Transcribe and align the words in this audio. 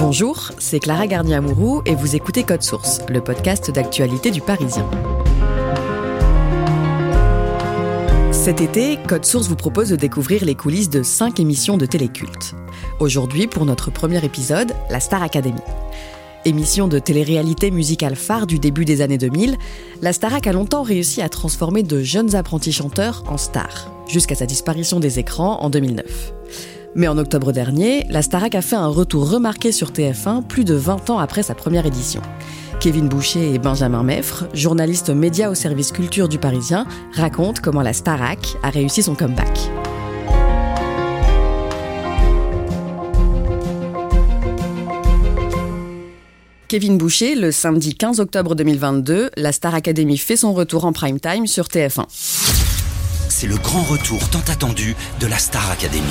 Bonjour, 0.00 0.50
c'est 0.58 0.80
Clara 0.80 1.06
Garnier-Amouroux 1.06 1.82
et 1.84 1.94
vous 1.94 2.16
écoutez 2.16 2.42
Code 2.42 2.62
Source, 2.62 3.02
le 3.10 3.20
podcast 3.20 3.70
d'actualité 3.70 4.30
du 4.30 4.40
Parisien. 4.40 4.90
Cet 8.32 8.62
été, 8.62 8.96
Code 9.06 9.26
Source 9.26 9.46
vous 9.46 9.56
propose 9.56 9.90
de 9.90 9.96
découvrir 9.96 10.46
les 10.46 10.54
coulisses 10.54 10.88
de 10.88 11.02
cinq 11.02 11.38
émissions 11.38 11.76
de 11.76 11.84
téléculte. 11.84 12.54
Aujourd'hui, 12.98 13.46
pour 13.46 13.66
notre 13.66 13.90
premier 13.90 14.24
épisode, 14.24 14.72
la 14.88 15.00
Star 15.00 15.22
Academy. 15.22 15.60
Émission 16.46 16.88
de 16.88 16.98
télé-réalité 16.98 17.70
musicale 17.70 18.16
phare 18.16 18.46
du 18.46 18.58
début 18.58 18.86
des 18.86 19.02
années 19.02 19.18
2000, 19.18 19.58
la 20.00 20.14
Starac 20.14 20.46
a 20.46 20.52
longtemps 20.54 20.82
réussi 20.82 21.20
à 21.20 21.28
transformer 21.28 21.82
de 21.82 22.00
jeunes 22.00 22.34
apprentis 22.34 22.72
chanteurs 22.72 23.22
en 23.28 23.36
stars, 23.36 23.92
jusqu'à 24.08 24.34
sa 24.34 24.46
disparition 24.46 24.98
des 24.98 25.18
écrans 25.18 25.60
en 25.60 25.68
2009. 25.68 26.32
Mais 26.94 27.06
en 27.06 27.18
octobre 27.18 27.52
dernier, 27.52 28.04
la 28.08 28.22
Starac 28.22 28.54
a 28.54 28.62
fait 28.62 28.76
un 28.76 28.88
retour 28.88 29.30
remarqué 29.30 29.70
sur 29.70 29.90
TF1 29.90 30.42
plus 30.46 30.64
de 30.64 30.74
20 30.74 31.10
ans 31.10 31.18
après 31.18 31.42
sa 31.42 31.54
première 31.54 31.86
édition. 31.86 32.20
Kevin 32.80 33.08
Boucher 33.08 33.54
et 33.54 33.58
Benjamin 33.58 34.02
Meffre, 34.02 34.46
journalistes 34.54 35.10
médias 35.10 35.50
au 35.50 35.54
service 35.54 35.92
culture 35.92 36.28
du 36.28 36.38
Parisien, 36.38 36.86
racontent 37.12 37.60
comment 37.62 37.82
la 37.82 37.92
Starac 37.92 38.56
a 38.62 38.70
réussi 38.70 39.02
son 39.02 39.14
comeback. 39.14 39.70
Kevin 46.70 46.98
Boucher, 46.98 47.34
le 47.34 47.50
samedi 47.50 47.96
15 47.96 48.20
octobre 48.20 48.54
2022, 48.54 49.30
la 49.36 49.50
Star 49.50 49.74
Academy 49.74 50.16
fait 50.16 50.36
son 50.36 50.52
retour 50.52 50.84
en 50.84 50.92
prime 50.92 51.18
time 51.18 51.48
sur 51.48 51.66
TF1. 51.66 52.59
C'est 53.40 53.46
le 53.46 53.56
grand 53.56 53.84
retour 53.84 54.28
tant 54.28 54.52
attendu 54.52 54.94
de 55.18 55.26
la 55.26 55.38
Star 55.38 55.70
Academy. 55.70 56.04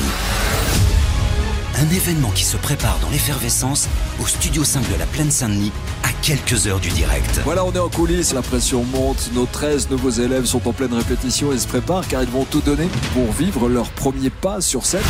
Un 1.75 1.87
événement 1.95 2.31
qui 2.31 2.43
se 2.43 2.57
prépare 2.57 2.97
dans 3.03 3.09
l'effervescence 3.11 3.87
au 4.19 4.25
studio 4.25 4.63
5 4.63 4.91
de 4.91 4.97
la 4.97 5.05
Plaine 5.05 5.29
Saint-Denis 5.29 5.71
à 6.01 6.07
quelques 6.23 6.65
heures 6.65 6.79
du 6.79 6.89
direct. 6.89 7.41
Voilà, 7.43 7.63
on 7.65 7.71
est 7.71 7.77
en 7.77 7.87
coulisses, 7.87 8.33
la 8.33 8.41
pression 8.41 8.83
monte, 8.83 9.29
nos 9.35 9.45
13 9.45 9.91
nouveaux 9.91 10.09
élèves 10.09 10.45
sont 10.45 10.67
en 10.67 10.73
pleine 10.73 10.95
répétition 10.95 11.53
et 11.53 11.59
se 11.59 11.67
préparent 11.67 12.07
car 12.07 12.23
ils 12.23 12.29
vont 12.29 12.45
tout 12.45 12.61
donner 12.61 12.87
pour 13.13 13.31
vivre 13.31 13.69
leur 13.69 13.91
premier 13.91 14.31
pas 14.31 14.59
sur 14.59 14.87
scène. 14.87 15.03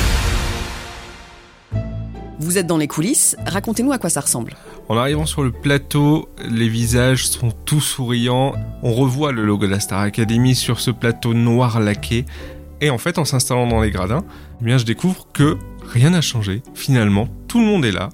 Vous 2.41 2.57
êtes 2.57 2.67
dans 2.67 2.77
les 2.77 2.87
coulisses, 2.87 3.35
racontez-nous 3.45 3.91
à 3.91 3.97
quoi 3.97 4.09
ça 4.09 4.21
ressemble. 4.21 4.55
En 4.87 4.95
arrivant 4.95 5.25
sur 5.25 5.43
le 5.43 5.51
plateau, 5.51 6.29
les 6.49 6.69
visages 6.69 7.27
sont 7.27 7.51
tout 7.51 7.81
souriants. 7.81 8.53
On 8.81 8.93
revoit 8.93 9.33
le 9.33 9.43
logo 9.43 9.65
de 9.65 9.71
la 9.71 9.81
Star 9.81 9.99
Academy 9.99 10.55
sur 10.55 10.79
ce 10.79 10.89
plateau 10.89 11.33
noir 11.33 11.81
laqué. 11.81 12.25
Et 12.79 12.89
en 12.89 12.97
fait, 12.97 13.17
en 13.17 13.25
s'installant 13.25 13.67
dans 13.67 13.81
les 13.81 13.91
gradins, 13.91 14.23
eh 14.61 14.63
bien, 14.63 14.77
je 14.77 14.85
découvre 14.85 15.27
que 15.33 15.57
rien 15.85 16.11
n'a 16.11 16.21
changé. 16.21 16.63
Finalement, 16.75 17.27
tout 17.49 17.59
le 17.59 17.65
monde 17.65 17.83
est 17.83 17.91
là. 17.91 18.07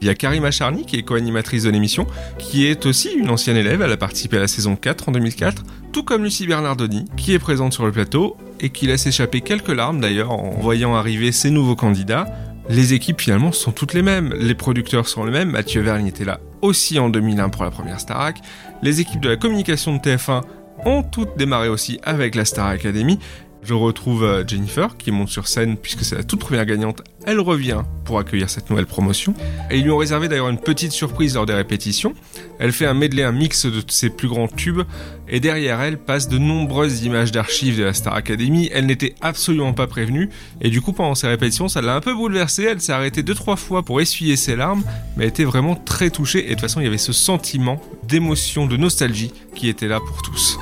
Il 0.00 0.06
y 0.06 0.10
a 0.10 0.14
Karima 0.14 0.52
Charny, 0.52 0.84
qui 0.84 0.96
est 0.96 1.02
co-animatrice 1.02 1.64
de 1.64 1.70
l'émission, 1.70 2.06
qui 2.38 2.66
est 2.66 2.86
aussi 2.86 3.10
une 3.16 3.30
ancienne 3.30 3.56
élève. 3.56 3.82
Elle 3.82 3.92
a 3.92 3.96
participé 3.96 4.36
à 4.36 4.40
la 4.40 4.48
saison 4.48 4.76
4 4.76 5.08
en 5.08 5.12
2004, 5.12 5.64
tout 5.92 6.04
comme 6.04 6.22
Lucie 6.22 6.46
Bernardoni, 6.46 7.04
qui 7.16 7.34
est 7.34 7.38
présente 7.40 7.72
sur 7.72 7.84
le 7.84 7.92
plateau 7.92 8.36
et 8.60 8.70
qui 8.70 8.86
laisse 8.86 9.06
échapper 9.06 9.40
quelques 9.40 9.68
larmes 9.68 10.00
d'ailleurs 10.00 10.30
en 10.30 10.50
voyant 10.60 10.94
arriver 10.94 11.32
ces 11.32 11.50
nouveaux 11.50 11.76
candidats. 11.76 12.26
Les 12.68 12.94
équipes 12.94 13.20
finalement 13.20 13.50
sont 13.50 13.72
toutes 13.72 13.92
les 13.92 14.02
mêmes, 14.02 14.32
les 14.38 14.54
producteurs 14.54 15.08
sont 15.08 15.24
les 15.24 15.32
mêmes, 15.32 15.50
Mathieu 15.50 15.82
Vergne 15.82 16.06
était 16.06 16.24
là 16.24 16.40
aussi 16.60 16.98
en 16.98 17.08
2001 17.08 17.48
pour 17.48 17.64
la 17.64 17.70
première 17.70 17.98
Starac, 17.98 18.40
les 18.82 19.00
équipes 19.00 19.20
de 19.20 19.28
la 19.28 19.36
communication 19.36 19.96
de 19.96 20.00
TF1 20.00 20.42
ont 20.84 21.02
toutes 21.02 21.36
démarré 21.36 21.68
aussi 21.68 21.98
avec 22.04 22.36
la 22.36 22.44
Star 22.44 22.68
Academy, 22.68 23.18
je 23.62 23.74
retrouve 23.74 24.24
euh, 24.24 24.44
Jennifer 24.46 24.96
qui 24.96 25.12
monte 25.12 25.28
sur 25.28 25.46
scène 25.46 25.76
puisque 25.76 26.04
c'est 26.04 26.16
la 26.16 26.24
toute 26.24 26.40
première 26.40 26.66
gagnante. 26.66 27.02
Elle 27.24 27.38
revient 27.38 27.82
pour 28.04 28.18
accueillir 28.18 28.50
cette 28.50 28.68
nouvelle 28.70 28.86
promotion. 28.86 29.34
Et 29.70 29.78
ils 29.78 29.84
lui 29.84 29.90
ont 29.90 29.96
réservé 29.96 30.28
d'ailleurs 30.28 30.48
une 30.48 30.58
petite 30.58 30.90
surprise 30.90 31.36
lors 31.36 31.46
des 31.46 31.54
répétitions. 31.54 32.14
Elle 32.58 32.72
fait 32.72 32.86
un 32.86 32.94
medley, 32.94 33.22
un 33.22 33.30
mix 33.32 33.66
de 33.66 33.82
ses 33.86 34.10
plus 34.10 34.26
grands 34.26 34.48
tubes. 34.48 34.82
Et 35.28 35.38
derrière 35.38 35.80
elle 35.80 35.98
passent 35.98 36.28
de 36.28 36.38
nombreuses 36.38 37.04
images 37.04 37.30
d'archives 37.30 37.78
de 37.78 37.84
la 37.84 37.94
Star 37.94 38.14
Academy. 38.14 38.68
Elle 38.72 38.86
n'était 38.86 39.14
absolument 39.20 39.72
pas 39.72 39.86
prévenue. 39.86 40.28
Et 40.60 40.70
du 40.70 40.80
coup, 40.80 40.92
pendant 40.92 41.14
ces 41.14 41.28
répétitions, 41.28 41.68
ça 41.68 41.80
l'a 41.80 41.94
un 41.94 42.00
peu 42.00 42.14
bouleversée. 42.14 42.64
Elle 42.64 42.80
s'est 42.80 42.92
arrêtée 42.92 43.22
deux, 43.22 43.34
trois 43.34 43.56
fois 43.56 43.84
pour 43.84 44.00
essuyer 44.00 44.34
ses 44.34 44.56
larmes. 44.56 44.82
Mais 45.16 45.24
elle 45.24 45.30
était 45.30 45.44
vraiment 45.44 45.76
très 45.76 46.10
touchée. 46.10 46.40
Et 46.40 46.48
de 46.48 46.50
toute 46.50 46.62
façon, 46.62 46.80
il 46.80 46.84
y 46.84 46.88
avait 46.88 46.98
ce 46.98 47.12
sentiment 47.12 47.80
d'émotion, 48.08 48.66
de 48.66 48.76
nostalgie 48.76 49.32
qui 49.54 49.68
était 49.68 49.88
là 49.88 50.00
pour 50.00 50.22
tous. 50.22 50.58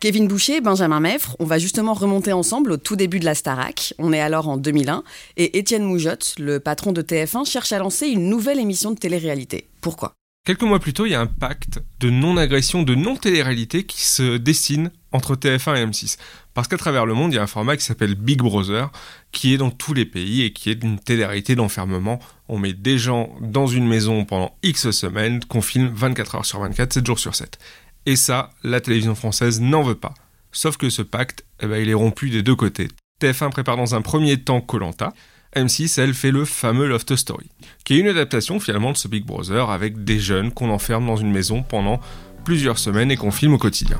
Kevin 0.00 0.28
Boucher, 0.28 0.62
Benjamin 0.62 0.98
Meffre, 0.98 1.36
on 1.40 1.44
va 1.44 1.58
justement 1.58 1.92
remonter 1.92 2.32
ensemble 2.32 2.72
au 2.72 2.78
tout 2.78 2.96
début 2.96 3.20
de 3.20 3.26
la 3.26 3.34
Starac. 3.34 3.92
On 3.98 4.14
est 4.14 4.20
alors 4.20 4.48
en 4.48 4.56
2001 4.56 5.04
et 5.36 5.58
Étienne 5.58 5.84
Moujotte, 5.84 6.36
le 6.38 6.58
patron 6.58 6.92
de 6.92 7.02
TF1, 7.02 7.44
cherche 7.44 7.72
à 7.72 7.78
lancer 7.78 8.06
une 8.06 8.30
nouvelle 8.30 8.58
émission 8.58 8.92
de 8.92 8.98
télé-réalité. 8.98 9.68
Pourquoi? 9.82 10.14
Quelques 10.46 10.62
mois 10.62 10.78
plus 10.78 10.94
tôt, 10.94 11.04
il 11.04 11.12
y 11.12 11.14
a 11.14 11.20
un 11.20 11.26
pacte 11.26 11.82
de 12.00 12.08
non-agression, 12.08 12.82
de 12.82 12.94
non-télé-réalité 12.94 13.84
qui 13.84 14.00
se 14.00 14.38
dessine 14.38 14.90
entre 15.12 15.36
TF1 15.36 15.76
et 15.76 15.84
M6. 15.84 16.16
Parce 16.54 16.66
qu'à 16.66 16.78
travers 16.78 17.04
le 17.04 17.12
monde, 17.12 17.34
il 17.34 17.36
y 17.36 17.38
a 17.38 17.42
un 17.42 17.46
format 17.46 17.76
qui 17.76 17.84
s'appelle 17.84 18.14
Big 18.14 18.38
Brother, 18.38 18.90
qui 19.32 19.52
est 19.52 19.58
dans 19.58 19.70
tous 19.70 19.92
les 19.92 20.06
pays 20.06 20.40
et 20.42 20.54
qui 20.54 20.70
est 20.70 20.82
une 20.82 20.98
télé-réalité 20.98 21.56
d'enfermement. 21.56 22.20
On 22.48 22.56
met 22.56 22.72
des 22.72 22.96
gens 22.96 23.34
dans 23.42 23.66
une 23.66 23.86
maison 23.86 24.24
pendant 24.24 24.56
X 24.62 24.92
semaines, 24.92 25.44
qu'on 25.44 25.60
filme 25.60 25.92
24 25.94 26.36
heures 26.36 26.46
sur 26.46 26.60
24, 26.60 26.94
7 26.94 27.06
jours 27.06 27.18
sur 27.18 27.34
7. 27.34 27.58
Et 28.06 28.16
ça, 28.16 28.50
la 28.62 28.80
télévision 28.80 29.14
française 29.14 29.60
n'en 29.60 29.82
veut 29.82 29.94
pas. 29.94 30.14
Sauf 30.52 30.76
que 30.76 30.90
ce 30.90 31.02
pacte, 31.02 31.44
eh 31.60 31.66
ben, 31.66 31.76
il 31.76 31.88
est 31.88 31.94
rompu 31.94 32.30
des 32.30 32.42
deux 32.42 32.56
côtés. 32.56 32.88
TF1 33.20 33.50
prépare 33.50 33.76
dans 33.76 33.94
un 33.94 34.02
premier 34.02 34.38
temps 34.38 34.60
Colanta. 34.60 35.12
M6, 35.54 36.00
elle, 36.00 36.14
fait 36.14 36.30
le 36.30 36.44
fameux 36.44 36.86
Loft 36.86 37.16
Story, 37.16 37.50
qui 37.84 37.94
est 37.94 37.98
une 37.98 38.06
adaptation 38.06 38.60
finalement 38.60 38.92
de 38.92 38.96
ce 38.96 39.08
Big 39.08 39.24
Brother 39.24 39.70
avec 39.70 40.04
des 40.04 40.20
jeunes 40.20 40.52
qu'on 40.52 40.70
enferme 40.70 41.06
dans 41.06 41.16
une 41.16 41.32
maison 41.32 41.62
pendant 41.62 42.00
plusieurs 42.44 42.78
semaines 42.78 43.10
et 43.10 43.16
qu'on 43.16 43.32
filme 43.32 43.54
au 43.54 43.58
quotidien. 43.58 43.98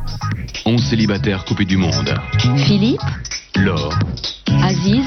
11 0.64 0.80
célibataires 0.80 1.44
coupés 1.44 1.64
du 1.64 1.76
monde. 1.76 2.14
Philippe, 2.56 3.00
Laure, 3.56 3.98
Aziz, 4.62 5.06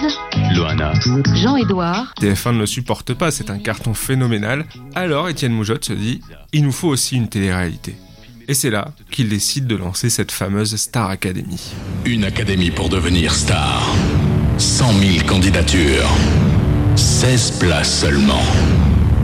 Loana, 0.53 0.94
Jean-Édouard. 1.33 2.13
TF1 2.19 2.53
ne 2.53 2.59
le 2.59 2.65
supporte 2.65 3.13
pas, 3.13 3.31
c'est 3.31 3.50
un 3.50 3.59
carton 3.59 3.94
phénoménal. 3.94 4.65
Alors 4.95 5.29
Étienne 5.29 5.53
Moujotte 5.53 5.85
se 5.85 5.94
dit, 5.94 6.21
il 6.51 6.63
nous 6.63 6.73
faut 6.73 6.89
aussi 6.89 7.15
une 7.15 7.29
télé-réalité. 7.29 7.95
Et 8.48 8.54
c'est 8.54 8.69
là 8.69 8.92
qu'il 9.10 9.30
décide 9.30 9.68
de 9.68 9.75
lancer 9.75 10.10
cette 10.10 10.31
fameuse 10.31 10.75
Star 10.75 11.10
Academy. 11.10 11.72
Une 12.04 12.25
académie 12.25 12.72
pour 12.72 12.90
devenir 12.90 13.34
star. 13.34 13.95
100 14.57 14.94
000 14.94 15.25
candidatures. 15.25 16.10
16 16.98 17.60
places 17.60 18.01
seulement. 18.01 18.44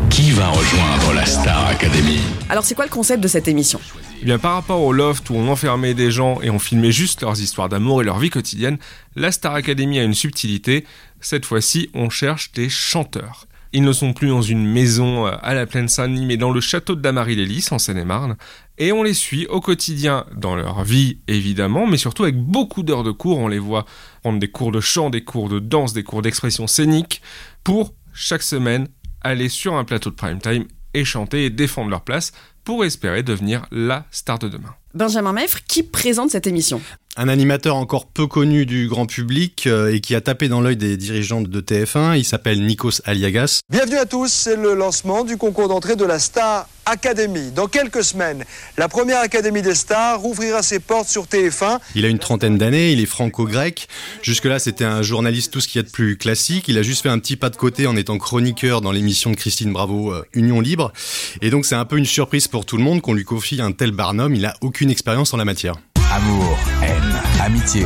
Qui 0.10 0.32
va 0.32 0.48
rejoindre 0.48 1.14
la 1.14 1.26
Star 1.26 1.68
Academy? 1.68 2.20
Alors 2.50 2.64
c'est 2.64 2.76
quoi 2.76 2.86
le 2.86 2.92
concept 2.92 3.22
de 3.22 3.28
cette 3.28 3.50
émission? 3.50 3.82
Eh 4.22 4.26
bien, 4.26 4.40
par 4.40 4.54
rapport 4.54 4.82
au 4.82 4.94
loft 4.94 5.30
où 5.30 5.36
on 5.36 5.50
enfermait 5.50 5.94
des 5.94 6.12
gens 6.12 6.42
et 6.42 6.50
on 6.50 6.60
filmait 6.60 6.92
juste 6.92 7.22
leurs 7.22 7.42
histoires 7.42 7.68
d'amour 7.68 8.02
et 8.02 8.06
leur 8.06 8.20
vie 8.20 8.30
quotidienne, 8.30 8.78
la 9.16 9.32
Star 9.34 9.54
Academy 9.54 10.00
a 10.00 10.04
une 10.04 10.14
subtilité. 10.14 10.86
Cette 11.20 11.46
fois-ci, 11.46 11.90
on 11.94 12.10
cherche 12.10 12.54
des 12.54 12.70
chanteurs. 12.70 13.48
Ils 13.72 13.84
ne 13.84 13.94
sont 13.94 14.14
plus 14.14 14.30
dans 14.30 14.42
une 14.42 14.66
maison 14.66 15.28
euh, 15.28 15.36
à 15.44 15.54
la 15.54 15.68
plaine 15.68 15.88
Saint-Denis, 15.88 16.26
mais 16.26 16.38
dans 16.38 16.52
le 16.52 16.60
château 16.60 16.96
de 16.96 17.02
Damary-les-Lys, 17.02 17.72
en 17.72 17.78
Seine-et-Marne. 17.78 18.36
Et 18.82 18.94
on 18.94 19.04
les 19.04 19.14
suit 19.14 19.46
au 19.48 19.60
quotidien 19.60 20.26
dans 20.36 20.56
leur 20.56 20.86
vie, 20.86 21.20
évidemment, 21.28 21.86
mais 21.86 21.98
surtout 21.98 22.24
avec 22.24 22.38
beaucoup 22.38 22.82
d'heures 22.82 23.04
de 23.04 23.12
cours. 23.12 23.38
On 23.38 23.50
les 23.50 23.60
voit 23.60 23.86
prendre 24.22 24.40
des 24.40 24.50
cours 24.50 24.72
de 24.72 24.80
chant, 24.80 25.10
des 25.10 25.26
cours 25.26 25.50
de 25.50 25.60
danse, 25.60 25.92
des 25.92 26.04
cours 26.04 26.22
d'expression 26.22 26.66
scénique, 26.66 27.22
pour 27.66 27.94
chaque 28.14 28.42
semaine 28.42 28.88
aller 29.22 29.50
sur 29.50 29.76
un 29.76 29.84
plateau 29.84 30.10
de 30.10 30.16
prime 30.16 30.40
time 30.40 30.66
et 30.94 31.04
chanter 31.04 31.46
et 31.46 31.50
défendre 31.50 31.90
leur 31.90 32.02
place 32.02 32.32
pour 32.64 32.86
espérer 32.86 33.22
devenir 33.22 33.66
la 33.70 34.06
star 34.12 34.40
de 34.40 34.48
demain. 34.48 34.74
Benjamin 34.94 35.34
Meffre, 35.34 35.60
qui 35.68 35.84
présente 35.84 36.32
cette 36.32 36.48
émission? 36.48 36.82
Un 37.20 37.28
animateur 37.28 37.76
encore 37.76 38.06
peu 38.06 38.28
connu 38.28 38.66
du 38.66 38.88
grand 38.88 39.06
public 39.06 39.68
euh, 39.68 39.94
et 39.94 40.00
qui 40.00 40.16
a 40.16 40.22
tapé 40.22 40.48
dans 40.48 40.62
l'œil 40.62 40.78
des 40.78 40.96
dirigeants 40.96 41.42
de 41.42 41.62
TF1. 41.62 42.18
Il 42.18 42.24
s'appelle 42.24 42.66
Nikos 42.66 43.02
Aliagas. 43.04 43.60
Bienvenue 43.70 43.98
à 43.98 44.06
tous, 44.06 44.32
c'est 44.32 44.56
le 44.56 44.74
lancement 44.74 45.26
du 45.26 45.36
concours 45.36 45.68
d'entrée 45.68 45.98
de 45.98 46.06
la 46.06 46.18
Star 46.18 46.70
Academy. 46.86 47.52
Dans 47.52 47.68
quelques 47.68 48.06
semaines, 48.06 48.46
la 48.78 48.88
première 48.88 49.20
Académie 49.20 49.62
des 49.62 49.76
stars 49.76 50.26
ouvrira 50.26 50.64
ses 50.64 50.80
portes 50.80 51.10
sur 51.10 51.26
TF1. 51.26 51.80
Il 51.94 52.06
a 52.06 52.08
une 52.08 52.20
trentaine 52.20 52.58
d'années, 52.58 52.94
il 52.94 53.02
est 53.02 53.06
franco-grec. 53.06 53.90
Jusque-là, 54.24 54.58
c'était 54.58 54.86
un 54.86 55.02
journaliste 55.02 55.52
tout 55.52 55.60
ce 55.60 55.68
qu'il 55.68 55.80
y 55.80 55.84
a 55.84 55.88
de 55.88 55.92
plus 55.92 56.18
classique. 56.18 56.70
Il 56.70 56.78
a 56.78 56.84
juste 56.84 57.04
fait 57.04 57.10
un 57.10 57.20
petit 57.20 57.36
pas 57.36 57.50
de 57.50 57.58
côté 57.58 57.86
en 57.86 57.98
étant 57.98 58.18
chroniqueur 58.18 58.80
dans 58.80 58.94
l'émission 58.94 59.30
de 59.30 59.36
Christine 59.36 59.74
Bravo, 59.74 60.14
euh, 60.14 60.26
Union 60.34 60.62
Libre. 60.62 60.94
Et 61.42 61.50
donc, 61.50 61.66
c'est 61.66 61.76
un 61.76 61.86
peu 61.86 61.98
une 61.98 62.06
surprise 62.06 62.48
pour 62.48 62.66
tout 62.66 62.78
le 62.78 62.84
monde 62.84 63.02
qu'on 63.02 63.14
lui 63.14 63.26
confie 63.26 63.62
un 63.62 63.74
tel 63.74 63.92
barnum. 63.92 64.34
Il 64.34 64.46
a 64.46 64.56
aucune 64.62 64.90
expérience 64.90 65.34
en 65.34 65.38
la 65.38 65.46
matière. 65.46 65.76
Amour, 66.12 66.58
haine, 66.82 67.22
amitié, 67.40 67.86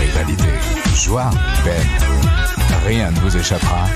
rivalité, 0.00 0.44
joie, 0.94 1.30
peine. 1.64 1.88
Rien 2.86 3.10
ne 3.10 3.18
vous 3.18 3.36
échappera. 3.36 3.86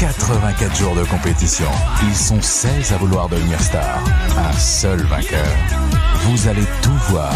84 0.00 0.76
jours 0.76 0.94
de 0.96 1.04
compétition. 1.04 1.68
Ils 2.02 2.16
sont 2.16 2.42
16 2.42 2.92
à 2.92 2.96
vouloir 2.96 3.28
devenir 3.28 3.60
star. 3.60 4.02
Un 4.36 4.52
seul 4.58 5.00
vainqueur. 5.02 5.46
Vous 6.24 6.48
allez 6.48 6.64
tout 6.82 6.98
voir. 7.08 7.32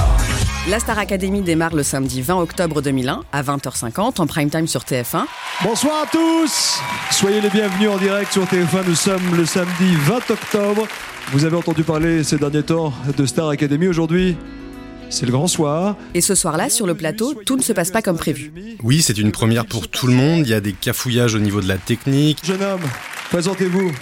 La 0.68 0.80
Star 0.80 0.98
Academy 0.98 1.40
démarre 1.40 1.74
le 1.76 1.84
samedi 1.84 2.20
20 2.20 2.36
octobre 2.40 2.82
2001 2.82 3.22
à 3.32 3.42
20h50 3.42 4.20
en 4.20 4.26
prime 4.26 4.50
time 4.50 4.66
sur 4.66 4.82
TF1. 4.82 5.24
Bonsoir 5.62 6.02
à 6.02 6.06
tous 6.06 6.80
Soyez 7.12 7.40
les 7.40 7.48
bienvenus 7.48 7.90
en 7.90 7.96
direct 7.96 8.32
sur 8.32 8.44
TF1. 8.44 8.88
Nous 8.88 8.96
sommes 8.96 9.36
le 9.36 9.46
samedi 9.46 9.94
20 9.94 10.30
octobre. 10.30 10.88
Vous 11.32 11.44
avez 11.44 11.56
entendu 11.56 11.84
parler 11.84 12.24
ces 12.24 12.38
derniers 12.38 12.64
temps 12.64 12.92
de 13.16 13.24
Star 13.24 13.48
Academy. 13.48 13.86
Aujourd'hui, 13.86 14.36
c'est 15.10 15.26
le 15.26 15.32
grand 15.32 15.46
soir. 15.46 15.96
Et 16.14 16.20
ce 16.20 16.34
soir-là, 16.34 16.70
sur 16.70 16.86
le 16.86 16.94
plateau, 16.94 17.34
tout 17.34 17.56
ne 17.56 17.62
se 17.62 17.72
passe 17.72 17.90
pas 17.90 18.02
comme 18.02 18.16
prévu. 18.16 18.52
Oui, 18.82 19.02
c'est 19.02 19.18
une 19.18 19.32
première 19.32 19.66
pour 19.66 19.88
tout 19.88 20.06
le 20.06 20.14
monde. 20.14 20.46
Il 20.46 20.50
y 20.50 20.54
a 20.54 20.60
des 20.60 20.72
cafouillages 20.72 21.34
au 21.34 21.38
niveau 21.40 21.60
de 21.60 21.68
la 21.68 21.76
technique. 21.76 22.38
Jeune 22.44 22.62
homme, 22.62 22.80
présentez-vous. 23.30 23.92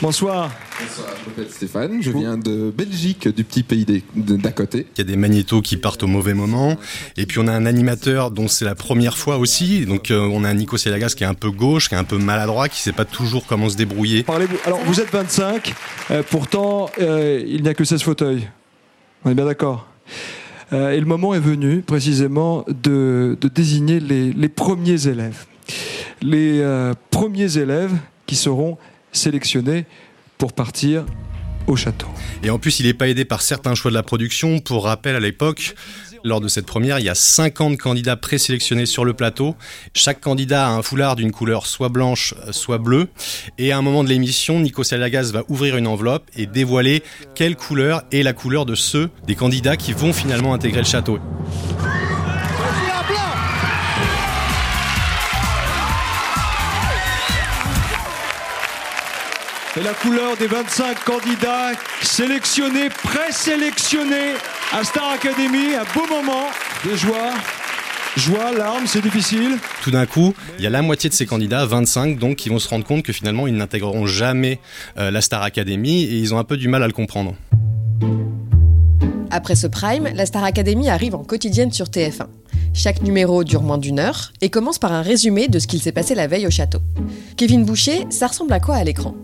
Bonsoir. 0.00 0.50
Bonsoir, 0.80 1.08
je 1.20 1.28
m'appelle 1.28 1.50
Stéphane, 1.52 2.00
je 2.00 2.12
viens 2.12 2.38
de 2.38 2.70
Belgique, 2.70 3.26
du 3.26 3.42
petit 3.42 3.64
pays 3.64 3.84
d'à 4.14 4.52
côté. 4.52 4.86
Il 4.94 4.98
y 4.98 5.00
a 5.00 5.04
des 5.04 5.16
magnétos 5.16 5.60
qui 5.60 5.76
partent 5.76 6.04
au 6.04 6.06
mauvais 6.06 6.34
moment, 6.34 6.76
et 7.16 7.26
puis 7.26 7.40
on 7.40 7.48
a 7.48 7.52
un 7.52 7.66
animateur 7.66 8.30
dont 8.30 8.46
c'est 8.46 8.64
la 8.64 8.76
première 8.76 9.18
fois 9.18 9.38
aussi, 9.38 9.86
donc 9.86 10.12
euh, 10.12 10.20
on 10.20 10.44
a 10.44 10.48
un 10.48 10.54
Nico 10.54 10.76
Selagas 10.76 11.14
qui 11.16 11.24
est 11.24 11.26
un 11.26 11.34
peu 11.34 11.50
gauche, 11.50 11.88
qui 11.88 11.96
est 11.96 11.98
un 11.98 12.04
peu 12.04 12.16
maladroit, 12.16 12.68
qui 12.68 12.80
sait 12.80 12.92
pas 12.92 13.04
toujours 13.04 13.44
comment 13.44 13.68
se 13.68 13.76
débrouiller. 13.76 14.22
Parlez-vous. 14.22 14.56
Alors 14.66 14.78
vous 14.84 15.00
êtes 15.00 15.10
25, 15.10 15.74
euh, 16.12 16.22
pourtant 16.30 16.90
euh, 17.00 17.42
il 17.44 17.64
n'y 17.64 17.68
a 17.68 17.74
que 17.74 17.84
16 17.84 18.00
fauteuils. 18.02 18.48
On 19.24 19.30
est 19.30 19.34
bien 19.34 19.46
d'accord 19.46 19.88
euh, 20.72 20.90
et 20.90 21.00
le 21.00 21.06
moment 21.06 21.34
est 21.34 21.40
venu 21.40 21.80
précisément 21.82 22.64
de, 22.68 23.38
désigner 23.54 24.00
les, 24.00 24.48
premiers 24.48 25.06
élèves. 25.08 25.46
Les 26.20 26.60
euh, 26.60 26.94
premiers 27.10 27.58
élèves 27.58 27.94
qui 28.26 28.36
seront 28.36 28.76
sélectionnés 29.12 29.86
pour 30.36 30.52
partir 30.52 31.04
au 31.66 31.76
château. 31.76 32.06
Et 32.42 32.50
en 32.50 32.58
plus, 32.58 32.80
il 32.80 32.86
n'est 32.86 32.94
pas 32.94 33.08
aidé 33.08 33.24
par 33.24 33.42
certains 33.42 33.74
choix 33.74 33.90
de 33.90 33.94
la 33.94 34.02
production. 34.02 34.58
Pour 34.58 34.84
rappel, 34.84 35.16
à 35.16 35.20
l'époque, 35.20 35.74
lors 36.24 36.40
de 36.40 36.48
cette 36.48 36.66
première, 36.66 36.98
il 36.98 37.04
y 37.04 37.08
a 37.08 37.14
50 37.14 37.78
candidats 37.78 38.16
présélectionnés 38.16 38.86
sur 38.86 39.04
le 39.04 39.14
plateau. 39.14 39.54
Chaque 39.94 40.20
candidat 40.20 40.66
a 40.66 40.70
un 40.70 40.82
foulard 40.82 41.16
d'une 41.16 41.32
couleur 41.32 41.66
soit 41.66 41.88
blanche, 41.88 42.34
soit 42.50 42.78
bleue. 42.78 43.08
Et 43.58 43.72
à 43.72 43.78
un 43.78 43.82
moment 43.82 44.04
de 44.04 44.08
l'émission, 44.08 44.60
Nico 44.60 44.84
Salagas 44.84 45.30
va 45.32 45.42
ouvrir 45.48 45.76
une 45.76 45.86
enveloppe 45.86 46.24
et 46.36 46.46
dévoiler 46.46 47.02
quelle 47.34 47.56
couleur 47.56 48.02
est 48.12 48.22
la 48.22 48.32
couleur 48.32 48.66
de 48.66 48.74
ceux 48.74 49.10
des 49.26 49.34
candidats 49.34 49.76
qui 49.76 49.92
vont 49.92 50.12
finalement 50.12 50.54
intégrer 50.54 50.80
le 50.80 50.86
château. 50.86 51.18
Et 59.78 59.84
la 59.84 59.94
couleur 59.94 60.36
des 60.36 60.48
25 60.48 61.04
candidats 61.04 61.70
sélectionnés, 62.02 62.88
présélectionnés 62.88 64.34
à 64.72 64.82
Star 64.82 65.10
Academy, 65.10 65.74
un 65.74 65.84
beau 65.94 66.04
moment 66.08 66.46
de 66.84 66.96
joie. 66.96 67.30
Joie, 68.16 68.50
larmes, 68.50 68.88
c'est 68.88 69.02
difficile. 69.02 69.56
Tout 69.84 69.92
d'un 69.92 70.06
coup, 70.06 70.34
il 70.58 70.64
y 70.64 70.66
a 70.66 70.70
la 70.70 70.82
moitié 70.82 71.08
de 71.08 71.14
ces 71.14 71.26
candidats, 71.26 71.64
25 71.64 72.18
donc, 72.18 72.36
qui 72.36 72.48
vont 72.48 72.58
se 72.58 72.68
rendre 72.68 72.84
compte 72.84 73.04
que 73.04 73.12
finalement 73.12 73.46
ils 73.46 73.54
n'intégreront 73.54 74.06
jamais 74.06 74.58
euh, 74.96 75.12
la 75.12 75.20
Star 75.20 75.42
Academy 75.42 76.02
et 76.02 76.16
ils 76.16 76.34
ont 76.34 76.38
un 76.38 76.44
peu 76.44 76.56
du 76.56 76.66
mal 76.66 76.82
à 76.82 76.88
le 76.88 76.92
comprendre. 76.92 77.36
Après 79.30 79.54
ce 79.54 79.68
prime, 79.68 80.08
la 80.12 80.26
Star 80.26 80.42
Academy 80.42 80.88
arrive 80.88 81.14
en 81.14 81.22
quotidienne 81.22 81.70
sur 81.70 81.86
TF1. 81.86 82.26
Chaque 82.74 83.02
numéro 83.02 83.44
dure 83.44 83.62
moins 83.62 83.78
d'une 83.78 84.00
heure 84.00 84.32
et 84.40 84.50
commence 84.50 84.80
par 84.80 84.92
un 84.92 85.02
résumé 85.02 85.46
de 85.46 85.60
ce 85.60 85.68
qu'il 85.68 85.80
s'est 85.80 85.92
passé 85.92 86.16
la 86.16 86.26
veille 86.26 86.48
au 86.48 86.50
château. 86.50 86.80
Kevin 87.36 87.64
Boucher, 87.64 88.06
ça 88.10 88.26
ressemble 88.26 88.52
à 88.52 88.58
quoi 88.58 88.74
à 88.74 88.82
l'écran? 88.82 89.14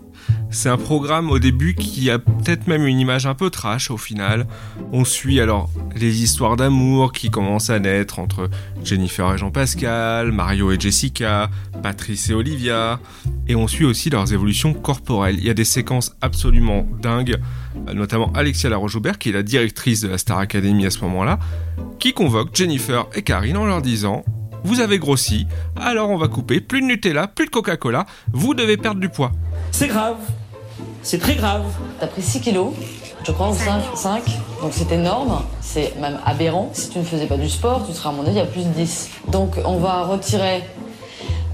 C'est 0.49 0.69
un 0.69 0.77
programme 0.77 1.29
au 1.31 1.39
début 1.39 1.75
qui 1.75 2.09
a 2.09 2.19
peut-être 2.19 2.67
même 2.67 2.85
une 2.85 2.99
image 2.99 3.25
un 3.25 3.33
peu 3.33 3.49
trash 3.49 3.91
au 3.91 3.97
final. 3.97 4.47
On 4.91 5.03
suit 5.03 5.39
alors 5.41 5.69
les 5.95 6.23
histoires 6.23 6.55
d'amour 6.55 7.11
qui 7.11 7.29
commencent 7.29 7.69
à 7.69 7.79
naître 7.79 8.19
entre 8.19 8.49
Jennifer 8.83 9.33
et 9.33 9.37
Jean-Pascal, 9.37 10.31
Mario 10.31 10.71
et 10.71 10.79
Jessica, 10.79 11.49
Patrice 11.83 12.29
et 12.29 12.33
Olivia, 12.33 12.99
et 13.47 13.55
on 13.55 13.67
suit 13.67 13.85
aussi 13.85 14.09
leurs 14.09 14.33
évolutions 14.33 14.73
corporelles. 14.73 15.37
Il 15.37 15.45
y 15.45 15.49
a 15.49 15.53
des 15.53 15.65
séquences 15.65 16.15
absolument 16.21 16.87
dingues, 17.01 17.37
notamment 17.93 18.31
Alexia 18.33 18.69
Laroche-Joubert, 18.69 19.17
qui 19.17 19.29
est 19.29 19.33
la 19.33 19.43
directrice 19.43 20.01
de 20.01 20.07
la 20.07 20.17
Star 20.17 20.39
Academy 20.39 20.85
à 20.85 20.89
ce 20.89 20.99
moment-là, 21.01 21.39
qui 21.99 22.13
convoque 22.13 22.55
Jennifer 22.55 23.07
et 23.13 23.21
Karine 23.21 23.57
en 23.57 23.65
leur 23.65 23.81
disant 23.81 24.23
vous 24.65 24.81
avez 24.81 24.97
grossi, 24.97 25.45
alors 25.79 26.09
on 26.09 26.17
va 26.17 26.27
couper 26.27 26.59
plus 26.59 26.81
de 26.81 26.87
Nutella, 26.87 27.27
plus 27.27 27.45
de 27.45 27.51
Coca-Cola, 27.51 28.05
vous 28.33 28.55
devez 28.55 28.77
perdre 28.77 28.99
du 28.99 29.09
poids. 29.09 29.31
C'est 29.71 29.87
grave. 29.87 30.17
C'est 31.03 31.19
très 31.19 31.35
grave. 31.35 31.63
T'as 31.99 32.07
pris 32.07 32.23
6 32.23 32.41
kilos, 32.41 32.73
je 33.23 33.31
crois, 33.31 33.49
ou 33.51 33.55
5, 33.55 33.81
5. 33.95 34.23
Donc 34.61 34.71
c'est 34.73 34.91
énorme, 34.91 35.43
c'est 35.61 35.95
même 36.01 36.19
aberrant. 36.25 36.71
Si 36.73 36.89
tu 36.89 36.97
ne 36.97 37.03
faisais 37.03 37.27
pas 37.27 37.37
du 37.37 37.47
sport, 37.47 37.85
tu 37.87 37.93
serais 37.93 38.09
à 38.09 38.11
mon 38.11 38.25
avis 38.25 38.39
à 38.39 38.45
plus 38.45 38.63
de 38.63 38.69
10. 38.69 39.09
Donc 39.31 39.59
on 39.65 39.77
va 39.77 40.03
retirer 40.03 40.63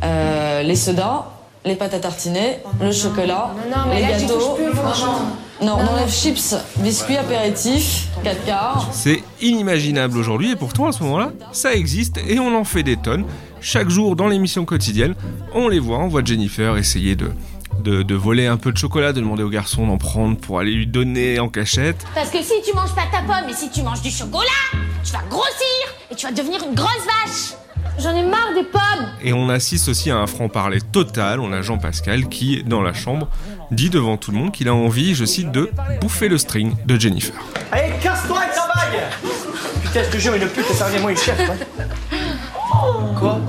euh, 0.04 0.64
les 0.64 0.78
sodas, 0.78 1.26
les 1.66 1.76
pâtes 1.76 1.94
à 1.94 2.00
tartiner, 2.00 2.58
le 2.82 2.92
chocolat, 2.92 3.52
les 3.94 4.02
gâteaux. 4.02 4.58
non, 5.62 5.78
on 5.80 5.94
enlève 5.94 6.12
chips, 6.12 6.56
biscuits, 6.78 7.18
apéritifs, 7.18 8.08
4 8.24 8.46
quarts. 8.46 8.90
C'est 8.92 9.22
inimaginable 9.42 10.18
aujourd'hui 10.18 10.52
et 10.52 10.56
pourtant 10.56 10.88
à 10.88 10.92
ce 10.92 11.04
moment-là, 11.04 11.32
ça 11.52 11.74
existe 11.74 12.20
et 12.28 12.40
on 12.40 12.56
en 12.56 12.64
fait 12.64 12.84
des 12.84 12.98
tonnes. 12.98 13.26
Chaque 13.62 13.90
jour 13.90 14.16
dans 14.16 14.28
l'émission 14.28 14.66
quotidienne, 14.66 15.14
on 15.54 15.68
les 15.68 15.80
voit, 15.80 16.00
on 16.00 16.08
voit 16.08 16.24
Jennifer 16.24 16.78
essayer 16.78 17.16
de 17.16 17.32
de, 17.84 18.16
voler 18.16 18.48
un 18.48 18.58
peu 18.58 18.72
de 18.72 18.78
chocolat, 18.78 19.14
de 19.14 19.22
demander 19.22 19.44
au 19.44 19.50
garçon 19.50 19.88
d'en 19.88 19.98
prendre 19.98 20.38
pour 20.38 20.60
aller 20.60 20.72
lui 20.72 20.88
donner 20.88 21.40
en 21.40 21.50
cachette. 21.50 22.06
Parce 22.14 22.30
que 22.30 22.42
si 22.42 22.54
tu 22.64 22.76
manges 22.76 22.94
pas 22.94 23.08
ta 23.12 23.22
pomme 23.22 23.50
et 23.50 23.54
si 23.54 23.70
tu 23.70 23.82
manges 23.82 24.02
du 24.02 24.12
chocolat, 24.12 24.46
tu 25.04 25.12
vas 25.12 25.24
grossir 25.30 25.96
et 26.12 26.16
tu 26.16 26.26
vas 26.26 26.32
devenir 26.32 26.64
une 26.64 26.76
grosse 26.76 27.06
vache. 27.06 27.61
J'en 28.00 28.16
ai 28.16 28.24
marre 28.24 28.54
des 28.56 28.64
pommes 28.64 29.08
Et 29.24 29.34
on 29.34 29.50
assiste 29.50 29.88
aussi 29.90 30.10
à 30.12 30.18
un 30.18 30.28
franc-parler 30.28 30.80
total. 30.82 31.40
On 31.40 31.52
a 31.52 31.62
Jean-Pascal 31.62 32.28
qui, 32.30 32.64
dans 32.64 32.82
la 32.82 32.94
chambre, 32.94 33.30
dit 33.70 33.90
devant 33.90 34.18
tout 34.18 34.32
le 34.32 34.38
monde 34.38 34.52
qu'il 34.52 34.68
a 34.68 34.74
envie, 34.74 35.14
je 35.14 35.26
cite, 35.26 35.52
de 35.52 35.70
bouffer 36.00 36.28
le 36.28 36.38
string 36.38 36.74
de 36.86 37.00
Jennifer. 37.00 37.36
Allez, 37.72 37.94
casse-toi 38.02 38.40
et 38.46 38.56
travaille 38.56 39.00
Putain, 39.84 40.04
je 40.04 40.10
te 40.10 40.18
jure, 40.18 40.34
une 40.36 40.48
pute, 40.48 40.66
ça 40.74 40.88
revient 40.88 41.00
moi 41.00 41.12
une 41.12 41.18
chef. 41.18 41.40
Quoi? 43.20 43.40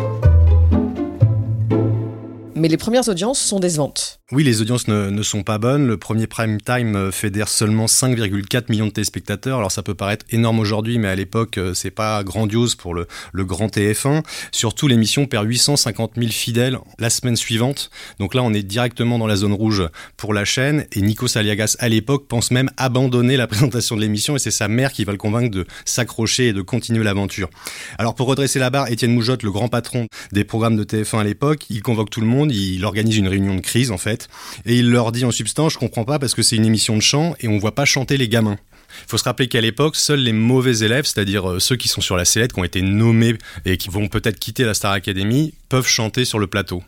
Mais 2.54 2.68
les 2.68 2.76
premières 2.76 3.08
audiences 3.08 3.40
sont 3.40 3.58
décevantes. 3.58 4.21
Oui, 4.34 4.44
les 4.44 4.62
audiences 4.62 4.88
ne, 4.88 5.22
sont 5.22 5.42
pas 5.42 5.58
bonnes. 5.58 5.86
Le 5.86 5.98
premier 5.98 6.26
prime 6.26 6.58
time 6.58 6.96
euh, 6.96 7.12
fédère 7.12 7.48
seulement 7.48 7.84
5,4 7.84 8.70
millions 8.70 8.86
de 8.86 8.90
téléspectateurs. 8.90 9.58
Alors 9.58 9.70
ça 9.70 9.82
peut 9.82 9.94
paraître 9.94 10.24
énorme 10.30 10.58
aujourd'hui, 10.58 10.96
mais 10.96 11.08
à 11.08 11.14
l'époque, 11.14 11.58
euh, 11.58 11.74
c'est 11.74 11.90
pas 11.90 12.24
grandiose 12.24 12.74
pour 12.74 12.94
le, 12.94 13.06
grand 13.34 13.66
TF1. 13.66 14.22
Surtout, 14.50 14.88
l'émission 14.88 15.26
perd 15.26 15.46
850 15.46 16.12
000 16.16 16.30
fidèles 16.30 16.78
la 16.98 17.10
semaine 17.10 17.36
suivante. 17.36 17.90
Donc 18.20 18.32
là, 18.32 18.42
on 18.42 18.54
est 18.54 18.62
directement 18.62 19.18
dans 19.18 19.26
la 19.26 19.36
zone 19.36 19.52
rouge 19.52 19.82
pour 20.16 20.32
la 20.32 20.46
chaîne. 20.46 20.86
Et 20.92 21.02
Nico 21.02 21.28
Saliagas, 21.28 21.76
à 21.78 21.90
l'époque, 21.90 22.26
pense 22.26 22.50
même 22.52 22.70
abandonner 22.78 23.36
la 23.36 23.46
présentation 23.48 23.96
de 23.96 24.00
l'émission. 24.00 24.34
Et 24.36 24.38
c'est 24.38 24.50
sa 24.50 24.66
mère 24.66 24.92
qui 24.92 25.04
va 25.04 25.12
le 25.12 25.18
convaincre 25.18 25.50
de 25.50 25.66
s'accrocher 25.84 26.48
et 26.48 26.52
de 26.54 26.62
continuer 26.62 27.04
l'aventure. 27.04 27.50
Alors 27.98 28.14
pour 28.14 28.28
redresser 28.28 28.58
la 28.58 28.70
barre, 28.70 28.90
Étienne 28.90 29.12
Moujotte, 29.12 29.42
le 29.42 29.50
grand 29.50 29.68
patron 29.68 30.06
des 30.32 30.44
programmes 30.44 30.78
de 30.78 30.84
TF1 30.84 31.20
à 31.20 31.24
l'époque, 31.24 31.66
il 31.68 31.82
convoque 31.82 32.08
tout 32.08 32.22
le 32.22 32.26
monde, 32.26 32.50
il 32.50 32.82
organise 32.86 33.18
une 33.18 33.28
réunion 33.28 33.56
de 33.56 33.60
crise 33.60 33.90
en 33.90 33.98
fait 33.98 34.21
et 34.66 34.76
il 34.76 34.90
leur 34.90 35.12
dit 35.12 35.24
en 35.24 35.30
substance, 35.30 35.74
je 35.74 35.78
comprends 35.78 36.04
pas 36.04 36.18
parce 36.18 36.34
que 36.34 36.42
c'est 36.42 36.56
une 36.56 36.66
émission 36.66 36.96
de 36.96 37.02
chant 37.02 37.34
et 37.40 37.48
on 37.48 37.58
voit 37.58 37.74
pas 37.74 37.84
chanter 37.84 38.16
les 38.16 38.28
gamins. 38.28 38.58
Il 39.06 39.10
faut 39.10 39.18
se 39.18 39.24
rappeler 39.24 39.48
qu'à 39.48 39.60
l'époque, 39.60 39.96
seuls 39.96 40.20
les 40.20 40.32
mauvais 40.32 40.78
élèves, 40.78 41.06
c'est-à-dire 41.06 41.48
euh, 41.48 41.58
ceux 41.60 41.76
qui 41.76 41.88
sont 41.88 42.00
sur 42.00 42.16
la 42.16 42.24
sellette, 42.24 42.52
qui 42.52 42.60
ont 42.60 42.64
été 42.64 42.82
nommés 42.82 43.36
et 43.64 43.76
qui 43.76 43.88
vont 43.88 44.08
peut-être 44.08 44.38
quitter 44.38 44.64
la 44.64 44.74
Star 44.74 44.92
Academy, 44.92 45.54
peuvent 45.68 45.86
chanter 45.86 46.24
sur 46.24 46.38
le 46.38 46.46
plateau. 46.46 46.82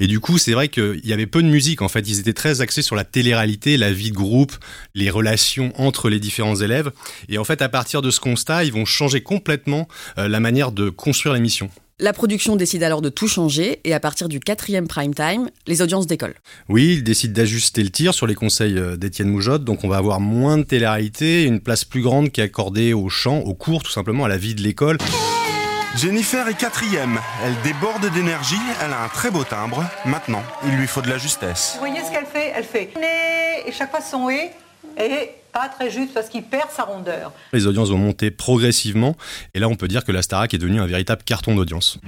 Et 0.00 0.06
du 0.06 0.20
coup, 0.20 0.38
c'est 0.38 0.52
vrai 0.52 0.68
qu'il 0.68 1.04
y 1.04 1.12
avait 1.12 1.26
peu 1.26 1.42
de 1.42 1.48
musique 1.48 1.82
en 1.82 1.88
fait. 1.88 2.08
Ils 2.08 2.18
étaient 2.18 2.32
très 2.32 2.60
axés 2.60 2.82
sur 2.82 2.96
la 2.96 3.04
télé-réalité, 3.04 3.76
la 3.76 3.92
vie 3.92 4.10
de 4.10 4.16
groupe, 4.16 4.52
les 4.94 5.10
relations 5.10 5.72
entre 5.76 6.08
les 6.08 6.20
différents 6.20 6.56
élèves. 6.56 6.92
Et 7.28 7.38
en 7.38 7.44
fait, 7.44 7.62
à 7.62 7.68
partir 7.68 8.02
de 8.02 8.10
ce 8.10 8.20
constat, 8.20 8.64
ils 8.64 8.72
vont 8.72 8.84
changer 8.84 9.22
complètement 9.22 9.88
euh, 10.18 10.28
la 10.28 10.40
manière 10.40 10.72
de 10.72 10.88
construire 10.88 11.34
l'émission. 11.34 11.70
La 11.98 12.12
production 12.12 12.56
décide 12.56 12.82
alors 12.82 13.00
de 13.00 13.08
tout 13.08 13.26
changer 13.26 13.80
et 13.84 13.94
à 13.94 14.00
partir 14.00 14.28
du 14.28 14.38
quatrième 14.38 14.86
prime 14.86 15.14
time, 15.14 15.48
les 15.66 15.80
audiences 15.80 16.06
décollent. 16.06 16.34
Oui, 16.68 16.96
ils 16.96 17.02
décident 17.02 17.32
d'ajuster 17.32 17.82
le 17.82 17.88
tir 17.88 18.12
sur 18.12 18.26
les 18.26 18.34
conseils 18.34 18.76
euh, 18.76 18.98
d'Étienne 18.98 19.30
Moujotte, 19.30 19.64
donc 19.64 19.82
on 19.82 19.88
va 19.88 19.96
avoir 19.96 20.20
moins 20.20 20.58
de 20.58 20.62
télé-réalité, 20.62 21.44
une 21.44 21.58
place 21.58 21.86
plus 21.86 22.02
grande 22.02 22.30
qui 22.30 22.42
est 22.42 22.44
accordée 22.44 22.92
au 22.92 23.08
chant, 23.08 23.38
au 23.38 23.54
cours 23.54 23.82
tout 23.82 23.90
simplement, 23.90 24.26
à 24.26 24.28
la 24.28 24.36
vie 24.36 24.54
de 24.54 24.60
l'école. 24.60 24.98
Jennifer 25.96 26.46
est 26.48 26.58
quatrième. 26.58 27.18
Elle 27.42 27.54
déborde 27.62 28.12
d'énergie, 28.12 28.60
elle 28.84 28.92
a 28.92 29.04
un 29.04 29.08
très 29.08 29.30
beau 29.30 29.44
timbre. 29.44 29.82
Maintenant, 30.04 30.42
il 30.66 30.76
lui 30.76 30.86
faut 30.86 31.00
de 31.00 31.08
la 31.08 31.16
justesse. 31.16 31.76
Vous 31.76 31.86
voyez 31.86 32.04
ce 32.04 32.10
qu'elle 32.10 32.26
fait? 32.26 32.52
Elle 32.54 32.64
fait 32.64 32.90
et 33.66 33.72
chaque 33.72 33.90
fois 33.90 34.02
son 34.02 34.28
et 34.28 34.50
et 34.98 35.30
pas 35.56 35.70
très 35.70 35.90
juste 35.90 36.12
parce 36.12 36.28
qu'il 36.28 36.42
perd 36.42 36.70
sa 36.70 36.82
rondeur. 36.82 37.32
Les 37.54 37.66
audiences 37.66 37.88
vont 37.88 37.96
monter 37.96 38.30
progressivement 38.30 39.16
et 39.54 39.58
là 39.58 39.70
on 39.70 39.74
peut 39.74 39.88
dire 39.88 40.04
que 40.04 40.12
la 40.12 40.20
Starac 40.20 40.52
est 40.52 40.58
devenue 40.58 40.80
un 40.80 40.86
véritable 40.86 41.22
carton 41.24 41.54
d'audience. 41.54 41.98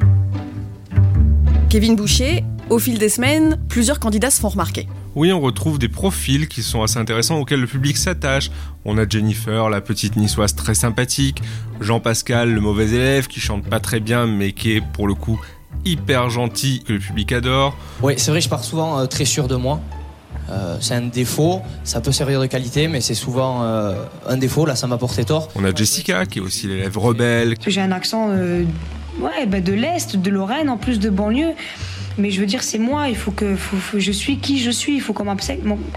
Kevin 1.71 1.97
Boucher, 1.97 2.45
au 2.69 2.79
fil 2.79 2.99
des 2.99 3.09
semaines, 3.09 3.59
plusieurs 3.71 4.01
candidats 4.01 4.31
se 4.31 4.41
font 4.43 4.51
remarquer. 4.51 4.87
Oui, 5.15 5.33
on 5.33 5.41
retrouve 5.41 5.79
des 5.79 5.89
profils 5.89 6.47
qui 6.47 6.63
sont 6.63 6.83
assez 6.83 6.99
intéressants 6.99 7.39
auxquels 7.39 7.63
le 7.63 7.67
public 7.67 7.97
s'attache. 7.97 8.51
On 8.85 8.99
a 8.99 9.09
Jennifer, 9.09 9.71
la 9.71 9.81
petite 9.81 10.17
niçoise 10.17 10.55
très 10.55 10.75
sympathique, 10.75 11.41
Jean-Pascal, 11.81 12.53
le 12.53 12.61
mauvais 12.61 12.91
élève 12.91 13.29
qui 13.29 13.41
chante 13.41 13.65
pas 13.65 13.81
très 13.81 14.01
bien 14.01 14.27
mais 14.27 14.53
qui 14.53 14.73
est 14.73 14.83
pour 14.83 15.09
le 15.09 15.15
coup 15.15 15.41
hyper 15.87 16.29
gentil 16.29 16.83
que 16.85 16.93
le 16.93 16.99
public 16.99 17.33
adore. 17.33 17.75
Oui, 18.03 18.13
c'est 18.19 18.31
vrai, 18.31 18.43
je 18.43 18.49
pars 18.51 18.63
souvent 18.63 18.99
euh, 18.99 19.07
très 19.07 19.25
sûr 19.25 19.49
de 19.49 19.57
moi. 19.57 19.81
Euh, 20.51 20.77
c'est 20.81 20.95
un 20.95 21.03
défaut, 21.03 21.61
ça 21.85 22.01
peut 22.01 22.13
servir 22.13 22.41
de 22.41 22.47
qualité, 22.47 22.89
mais 22.89 23.01
c'est 23.01 23.15
souvent 23.15 23.63
euh, 23.63 23.95
un 24.27 24.37
défaut. 24.37 24.65
Là, 24.65 24.77
ça 24.77 24.87
m'a 24.87 24.97
porté 24.97 25.25
tort. 25.25 25.49
On 25.55 25.65
a 25.65 25.75
Jessica, 25.75 26.25
qui 26.27 26.39
est 26.39 26.43
aussi 26.43 26.67
l'élève 26.67 26.97
rebelle. 26.97 27.55
J'ai 27.67 27.81
un 27.81 27.93
accent 27.93 28.29
euh, 28.31 28.65
ouais, 29.21 29.47
bah, 29.47 29.61
de 29.61 29.73
l'Est, 29.73 30.17
de 30.17 30.31
Lorraine, 30.31 30.71
en 30.71 30.77
plus 30.79 30.99
de 30.99 31.11
banlieue. 31.11 31.53
Mais 32.17 32.31
je 32.33 32.41
veux 32.41 32.47
dire, 32.47 32.63
c'est 32.65 32.79
moi, 32.81 33.09
il 33.09 33.15
faut 33.17 33.31
que 33.31 33.55
faut- 33.55 33.77
faut- 33.77 34.01
je 34.01 34.11
suis 34.11 34.39
qui 34.39 34.59
je 34.59 34.73
suis, 34.73 34.95
il 34.97 35.01
faut 35.01 35.13
qu'on 35.13 35.25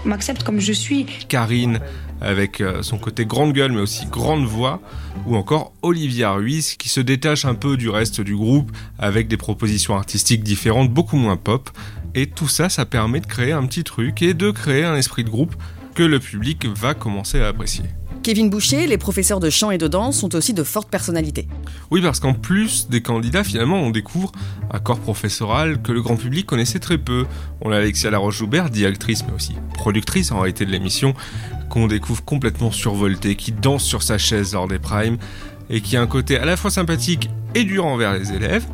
m'accepte 0.04 0.42
comme 0.44 0.60
je 0.60 0.72
suis. 0.72 1.06
Karine, 1.28 1.80
avec 2.20 2.62
son 2.82 2.96
côté 2.98 3.26
grande 3.26 3.52
gueule, 3.52 3.72
mais 3.72 3.80
aussi 3.80 4.06
grande 4.06 4.44
voix. 4.44 4.80
Ou 5.26 5.34
encore 5.36 5.72
Olivia 5.82 6.30
Ruiz, 6.30 6.74
qui 6.76 6.88
se 6.88 7.00
détache 7.00 7.44
un 7.44 7.54
peu 7.54 7.76
du 7.76 7.88
reste 7.88 8.20
du 8.20 8.36
groupe, 8.36 8.70
avec 9.00 9.26
des 9.26 9.36
propositions 9.36 9.96
artistiques 9.96 10.44
différentes, 10.44 10.90
beaucoup 10.90 11.16
moins 11.16 11.36
pop. 11.36 11.70
Et 12.14 12.26
tout 12.26 12.48
ça, 12.48 12.68
ça 12.68 12.84
permet 12.84 13.20
de 13.20 13.26
créer 13.26 13.52
un 13.52 13.66
petit 13.66 13.84
truc 13.84 14.22
et 14.22 14.34
de 14.34 14.50
créer 14.50 14.84
un 14.84 14.96
esprit 14.96 15.24
de 15.24 15.30
groupe 15.30 15.54
que 15.94 16.02
le 16.02 16.20
public 16.20 16.66
va 16.66 16.94
commencer 16.94 17.40
à 17.40 17.48
apprécier. 17.48 17.84
Kevin 18.22 18.50
Boucher, 18.50 18.86
les 18.86 18.98
professeurs 18.98 19.40
de 19.40 19.50
chant 19.50 19.72
et 19.72 19.78
de 19.78 19.88
danse 19.88 20.18
sont 20.18 20.36
aussi 20.36 20.54
de 20.54 20.62
fortes 20.62 20.88
personnalités. 20.88 21.48
Oui, 21.90 22.00
parce 22.00 22.20
qu'en 22.20 22.34
plus 22.34 22.88
des 22.88 23.02
candidats, 23.02 23.42
finalement, 23.42 23.80
on 23.80 23.90
découvre 23.90 24.30
un 24.70 24.78
corps 24.78 25.00
professoral 25.00 25.82
que 25.82 25.90
le 25.90 26.02
grand 26.02 26.16
public 26.16 26.46
connaissait 26.46 26.78
très 26.78 26.98
peu. 26.98 27.26
On 27.62 27.72
a 27.72 27.78
Alexia 27.78 28.10
Laroche-Joubert, 28.10 28.70
directrice, 28.70 29.24
mais 29.26 29.34
aussi 29.34 29.56
productrice 29.74 30.30
en 30.30 30.38
réalité 30.38 30.64
de 30.64 30.70
l'émission, 30.70 31.14
qu'on 31.68 31.88
découvre 31.88 32.24
complètement 32.24 32.70
survoltée, 32.70 33.34
qui 33.34 33.50
danse 33.50 33.82
sur 33.82 34.04
sa 34.04 34.18
chaise 34.18 34.52
lors 34.52 34.68
des 34.68 34.78
primes, 34.78 35.18
et 35.68 35.80
qui 35.80 35.96
a 35.96 36.00
un 36.00 36.06
côté 36.06 36.36
à 36.36 36.44
la 36.44 36.56
fois 36.56 36.70
sympathique 36.70 37.28
et 37.56 37.64
dur 37.64 37.86
envers 37.86 38.12
les 38.12 38.32
élèves. 38.32 38.64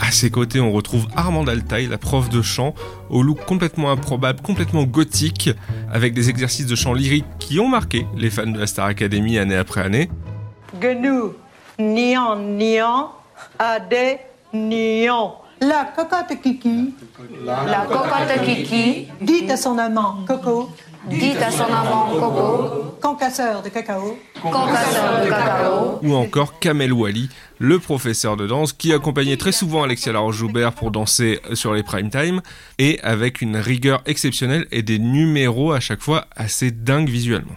À 0.00 0.12
ses 0.12 0.30
côtés, 0.30 0.60
on 0.60 0.70
retrouve 0.72 1.06
Armand 1.16 1.44
Altaï, 1.44 1.88
la 1.88 1.98
prof 1.98 2.28
de 2.28 2.40
chant, 2.40 2.74
au 3.10 3.22
look 3.22 3.44
complètement 3.44 3.90
improbable, 3.90 4.40
complètement 4.40 4.84
gothique, 4.84 5.50
avec 5.92 6.14
des 6.14 6.30
exercices 6.30 6.66
de 6.66 6.76
chant 6.76 6.94
lyrique 6.94 7.26
qui 7.40 7.58
ont 7.58 7.68
marqué 7.68 8.06
les 8.16 8.30
fans 8.30 8.46
de 8.46 8.58
la 8.58 8.66
Star 8.66 8.86
Academy 8.86 9.38
année 9.38 9.56
après 9.56 9.80
année. 9.80 10.08
Genou, 10.80 11.34
nian, 11.78 12.36
nian, 12.36 13.10
a 13.58 13.80
des 13.80 14.18
nions. 14.54 15.32
La 15.60 15.92
cocotte 15.94 16.40
kiki. 16.40 16.94
La 17.44 17.86
cocotte 17.88 18.44
kiki. 18.44 19.08
Dit 19.20 19.50
à 19.50 19.56
son 19.56 19.76
amant 19.78 20.24
Coco. 20.26 20.70
Dit 21.08 21.36
à 21.36 21.50
son 21.50 21.64
amant 21.64 22.10
Coco. 22.10 22.96
Concasseur 23.00 23.62
de 23.62 23.68
cacao. 23.68 24.18
Concasseur 24.40 25.24
de 25.24 25.28
cacao. 25.30 25.98
ou 26.02 26.14
encore 26.14 26.58
Kamel 26.58 26.92
Wally, 26.92 27.28
le 27.58 27.78
professeur 27.78 28.36
de 28.36 28.46
danse 28.46 28.72
qui 28.72 28.92
accompagnait 28.92 29.36
très 29.36 29.52
souvent 29.52 29.82
Alexia 29.82 30.12
Laroche-Joubert 30.12 30.72
pour 30.72 30.90
danser 30.90 31.40
sur 31.54 31.74
les 31.74 31.82
prime 31.82 32.10
time 32.10 32.40
et 32.78 33.00
avec 33.02 33.40
une 33.40 33.56
rigueur 33.56 34.02
exceptionnelle 34.06 34.66
et 34.70 34.82
des 34.82 34.98
numéros 34.98 35.72
à 35.72 35.80
chaque 35.80 36.02
fois 36.02 36.26
assez 36.36 36.70
dingues 36.70 37.08
visuellement. 37.08 37.56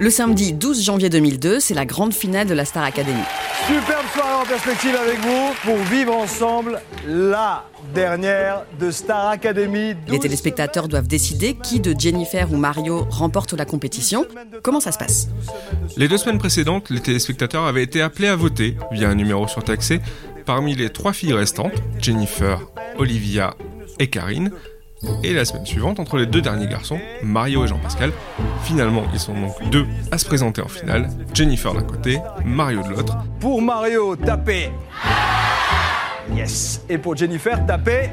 Le 0.00 0.08
samedi 0.08 0.54
12 0.54 0.82
janvier 0.82 1.10
2002, 1.10 1.60
c'est 1.60 1.74
la 1.74 1.84
grande 1.84 2.14
finale 2.14 2.46
de 2.46 2.54
la 2.54 2.64
Star 2.64 2.84
Academy. 2.84 3.20
Superbe 3.66 4.06
soirée 4.14 4.42
en 4.42 4.46
perspective 4.46 4.96
avec 4.96 5.18
vous 5.18 5.52
pour 5.62 5.76
vivre 5.76 6.14
ensemble 6.14 6.80
la 7.06 7.66
dernière 7.92 8.64
de 8.80 8.90
Star 8.90 9.28
Academy. 9.28 9.92
Les 10.08 10.18
téléspectateurs 10.18 10.88
doivent 10.88 11.06
décider 11.06 11.52
qui 11.52 11.80
de 11.80 11.94
Jennifer 11.98 12.50
ou 12.50 12.56
Mario 12.56 13.06
remporte 13.10 13.52
la 13.52 13.66
compétition. 13.66 14.24
Comment 14.62 14.80
ça 14.80 14.92
se 14.92 14.98
passe 14.98 15.28
Les 15.98 16.08
deux 16.08 16.16
semaines 16.16 16.38
précédentes, 16.38 16.88
les 16.88 17.00
téléspectateurs 17.00 17.64
avaient 17.64 17.82
été 17.82 18.00
appelés 18.00 18.28
à 18.28 18.36
voter 18.36 18.78
via 18.92 19.10
un 19.10 19.14
numéro 19.14 19.46
surtaxé 19.48 20.00
parmi 20.46 20.74
les 20.74 20.88
trois 20.88 21.12
filles 21.12 21.34
restantes, 21.34 21.74
Jennifer, 22.00 22.58
Olivia 22.96 23.54
et 23.98 24.08
Karine. 24.08 24.50
Et 25.22 25.32
la 25.32 25.44
semaine 25.44 25.64
suivante, 25.64 25.98
entre 25.98 26.18
les 26.18 26.26
deux 26.26 26.42
derniers 26.42 26.66
garçons, 26.66 26.98
Mario 27.22 27.64
et 27.64 27.68
Jean-Pascal, 27.68 28.12
finalement 28.64 29.04
ils 29.12 29.20
sont 29.20 29.34
donc 29.34 29.70
deux 29.70 29.86
à 30.10 30.18
se 30.18 30.26
présenter 30.26 30.60
en 30.60 30.68
finale, 30.68 31.08
Jennifer 31.32 31.72
d'un 31.72 31.82
côté, 31.82 32.18
Mario 32.44 32.82
de 32.82 32.90
l'autre. 32.90 33.16
Pour 33.38 33.62
Mario, 33.62 34.16
tapez. 34.16 34.70
Yes. 36.34 36.82
Et 36.88 36.98
pour 36.98 37.16
Jennifer, 37.16 37.64
tapez. 37.66 38.10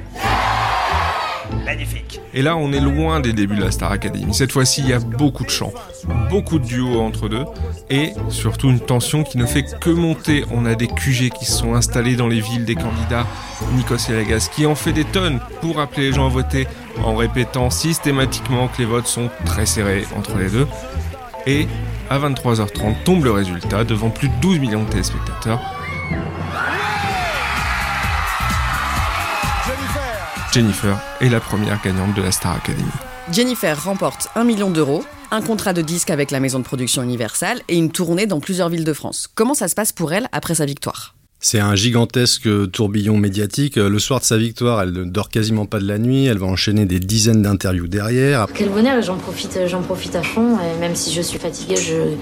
Magnifique. 1.65 2.21
Et 2.33 2.41
là, 2.41 2.55
on 2.55 2.71
est 2.71 2.79
loin 2.79 3.19
des 3.19 3.33
débuts 3.33 3.55
de 3.55 3.63
la 3.63 3.71
Star 3.71 3.91
Academy. 3.91 4.33
Cette 4.33 4.51
fois-ci, 4.51 4.81
il 4.81 4.89
y 4.89 4.93
a 4.93 4.99
beaucoup 4.99 5.43
de 5.43 5.49
chants, 5.49 5.73
beaucoup 6.29 6.59
de 6.59 6.65
duos 6.65 6.99
entre 6.99 7.29
deux, 7.29 7.45
et 7.89 8.13
surtout 8.29 8.69
une 8.69 8.79
tension 8.79 9.23
qui 9.23 9.37
ne 9.37 9.45
fait 9.45 9.65
que 9.79 9.89
monter. 9.89 10.45
On 10.51 10.65
a 10.65 10.75
des 10.75 10.87
QG 10.87 11.29
qui 11.29 11.45
se 11.45 11.51
sont 11.51 11.73
installés 11.73 12.15
dans 12.15 12.27
les 12.27 12.41
villes 12.41 12.65
des 12.65 12.75
candidats, 12.75 13.25
Nikos 13.75 14.09
Lagas, 14.09 14.49
qui 14.53 14.65
en 14.65 14.75
fait 14.75 14.93
des 14.93 15.05
tonnes 15.05 15.39
pour 15.61 15.79
appeler 15.79 16.07
les 16.07 16.13
gens 16.13 16.25
à 16.25 16.29
voter, 16.29 16.67
en 17.03 17.15
répétant 17.15 17.69
systématiquement 17.69 18.67
que 18.67 18.79
les 18.79 18.85
votes 18.85 19.07
sont 19.07 19.29
très 19.45 19.65
serrés 19.65 20.05
entre 20.15 20.37
les 20.37 20.49
deux. 20.49 20.67
Et 21.45 21.67
à 22.09 22.19
23h30 22.19 23.03
tombe 23.03 23.23
le 23.23 23.31
résultat 23.31 23.83
devant 23.83 24.09
plus 24.09 24.29
de 24.29 24.33
12 24.41 24.59
millions 24.59 24.83
de 24.83 24.89
téléspectateurs. 24.89 25.59
Jennifer 30.57 30.99
est 31.21 31.29
la 31.29 31.39
première 31.39 31.79
gagnante 31.83 32.15
de 32.15 32.21
la 32.23 32.31
Star 32.31 32.55
Academy. 32.55 32.89
Jennifer 33.31 33.79
remporte 33.83 34.29
1 34.33 34.43
million 34.43 34.71
d'euros, 34.71 35.03
un 35.29 35.43
contrat 35.43 35.71
de 35.71 35.83
disque 35.83 36.09
avec 36.09 36.31
la 36.31 36.39
maison 36.39 36.57
de 36.57 36.63
production 36.63 37.03
Universal 37.03 37.61
et 37.67 37.75
une 37.75 37.91
tournée 37.91 38.25
dans 38.25 38.39
plusieurs 38.39 38.67
villes 38.69 38.83
de 38.83 38.93
France. 38.93 39.27
Comment 39.35 39.53
ça 39.53 39.67
se 39.67 39.75
passe 39.75 39.91
pour 39.91 40.13
elle 40.13 40.27
après 40.31 40.55
sa 40.55 40.65
victoire? 40.65 41.13
C'est 41.39 41.59
un 41.59 41.75
gigantesque 41.75 42.49
tourbillon 42.71 43.17
médiatique. 43.17 43.75
Le 43.75 43.99
soir 43.99 44.19
de 44.19 44.25
sa 44.25 44.37
victoire, 44.37 44.81
elle 44.81 44.93
ne 44.93 45.03
dort 45.03 45.29
quasiment 45.29 45.67
pas 45.67 45.77
de 45.77 45.87
la 45.87 45.99
nuit. 45.99 46.25
Elle 46.25 46.39
va 46.39 46.47
enchaîner 46.47 46.87
des 46.87 46.99
dizaines 46.99 47.43
d'interviews 47.43 47.87
derrière. 47.87 48.47
Quel 48.55 48.69
bonheur, 48.69 48.99
j'en 49.03 49.17
profite, 49.17 49.59
j'en 49.67 49.83
profite 49.83 50.15
à 50.15 50.23
fond. 50.23 50.57
Et 50.57 50.79
même 50.79 50.95
si 50.95 51.13
je 51.13 51.21
suis 51.21 51.37
fatiguée, 51.37 51.75
je, 51.77 52.15